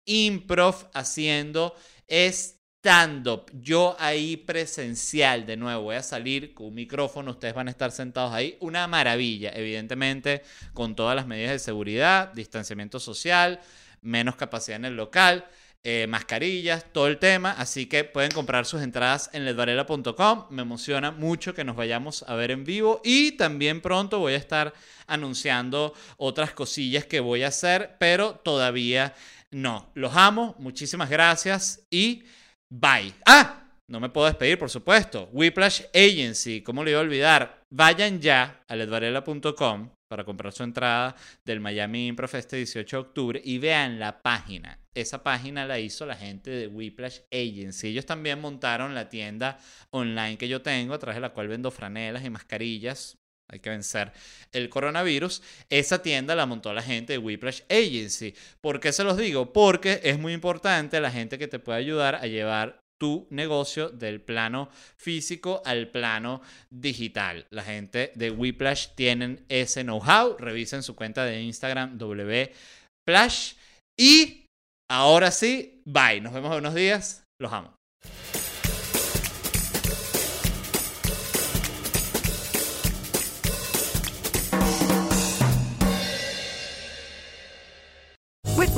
Improv 0.07 0.91
haciendo 0.93 1.77
stand-up. 2.09 3.49
Yo 3.53 3.95
ahí 4.01 4.39
presencial 4.39 5.47
de 5.47 5.57
nuevo, 5.57 5.85
voy 5.85 5.95
a 5.95 6.03
salir 6.03 6.53
con 6.53 6.67
un 6.67 6.75
micrófono, 6.75 7.31
ustedes 7.31 7.55
van 7.55 7.69
a 7.69 7.71
estar 7.71 7.93
sentados 7.93 8.33
ahí, 8.33 8.57
una 8.59 8.89
maravilla, 8.89 9.53
evidentemente 9.55 10.43
con 10.75 10.97
todas 10.97 11.15
las 11.15 11.29
medidas 11.29 11.53
de 11.53 11.61
seguridad, 11.61 12.33
distanciamiento 12.33 12.99
social, 12.99 13.61
menos 14.03 14.35
capacidad 14.35 14.77
en 14.77 14.87
el 14.87 14.97
local. 14.97 15.47
Eh, 15.83 16.07
mascarillas, 16.09 16.85
todo 16.93 17.07
el 17.07 17.19
tema. 17.19 17.53
Así 17.53 17.87
que 17.87 18.05
pueden 18.05 18.31
comprar 18.33 18.67
sus 18.67 18.83
entradas 18.83 19.31
en 19.33 19.45
ledvarela.com. 19.47 20.47
Me 20.51 20.63
emociona 20.63 21.11
mucho 21.11 21.55
que 21.55 21.65
nos 21.65 21.77
vayamos 21.77 22.23
a 22.29 22.35
ver 22.35 22.51
en 22.51 22.65
vivo. 22.65 23.01
Y 23.03 23.33
también 23.33 23.81
pronto 23.81 24.19
voy 24.19 24.35
a 24.35 24.37
estar 24.37 24.75
anunciando 25.07 25.95
otras 26.19 26.53
cosillas 26.53 27.07
que 27.07 27.21
voy 27.21 27.43
a 27.45 27.49
hacer, 27.49 27.97
pero 27.99 28.35
todavía 28.35 29.15
no. 29.51 29.91
Los 29.95 30.15
amo, 30.17 30.55
muchísimas 30.59 31.09
gracias 31.09 31.87
y 31.91 32.25
bye. 32.69 33.15
¡Ah! 33.25 33.57
No 33.89 33.99
me 33.99 34.09
puedo 34.09 34.27
despedir, 34.27 34.57
por 34.59 34.71
supuesto. 34.71 35.29
Whiplash 35.33 35.83
Agency, 35.93 36.63
¿cómo 36.63 36.85
le 36.85 36.93
iba 36.93 37.01
a 37.01 37.03
olvidar? 37.03 37.65
Vayan 37.71 38.21
ya 38.21 38.63
a 38.69 38.77
ledvarela.com 38.77 39.91
para 40.11 40.25
comprar 40.25 40.53
su 40.53 40.65
entrada 40.65 41.15
del 41.45 41.61
Miami 41.61 42.09
Improv 42.09 42.35
este 42.35 42.57
18 42.57 42.97
de 42.97 43.01
octubre 43.01 43.43
y 43.45 43.59
vean 43.59 44.01
la 44.01 44.23
página. 44.23 44.81
Esa 44.93 45.23
página 45.23 45.65
la 45.67 45.79
hizo 45.79 46.05
la 46.05 46.17
gente 46.17 46.51
de 46.51 46.67
Whiplash 46.67 47.21
Agency. 47.31 47.89
Ellos 47.89 48.07
también 48.07 48.41
montaron 48.41 48.93
la 48.93 49.09
tienda 49.09 49.59
online 49.91 50.37
que 50.37 50.49
yo 50.49 50.63
tengo, 50.63 50.95
a 50.95 50.99
través 50.99 51.15
de 51.15 51.21
la 51.21 51.33
cual 51.33 51.47
vendo 51.47 51.71
franelas 51.71 52.25
y 52.25 52.31
mascarillas. 52.31 53.19
Hay 53.47 53.61
que 53.61 53.71
vencer 53.71 54.13
el 54.51 54.69
coronavirus. 54.69 55.43
Esa 55.69 56.03
tienda 56.03 56.35
la 56.35 56.47
montó 56.47 56.75
la 56.75 56.83
gente 56.83 57.13
de 57.13 57.19
Whiplash 57.19 57.61
Agency. 57.69 58.35
¿Por 58.61 58.81
qué 58.81 58.93
se 58.93 59.05
los 59.05 59.17
digo? 59.17 59.53
Porque 59.53 60.01
es 60.03 60.19
muy 60.19 60.33
importante 60.33 61.01
la 61.01 61.13
gente 61.13 61.39
que 61.39 61.47
te 61.47 61.61
puede 61.61 61.79
ayudar 61.79 62.17
a 62.17 62.27
llevar 62.27 62.80
tu 63.01 63.27
negocio 63.31 63.89
del 63.89 64.21
plano 64.21 64.69
físico 64.97 65.63
al 65.65 65.89
plano 65.89 66.43
digital. 66.69 67.47
La 67.51 67.63
gente 67.63 68.13
de 68.15 68.31
Whiplash 68.31 68.89
tienen 68.95 69.45
ese 69.49 69.83
know-how. 69.83 70.37
Revisen 70.39 70.83
su 70.83 70.95
cuenta 70.95 71.25
de 71.25 71.43
Instagram 71.43 71.99
wplash. 71.99 73.55
Y 73.99 74.45
ahora 74.91 75.31
sí, 75.31 75.83
bye. 75.87 76.21
Nos 76.21 76.35
vemos 76.35 76.53
en 76.53 76.59
unos 76.59 76.75
días. 76.75 77.25
Los 77.41 77.53
amo. 77.53 77.75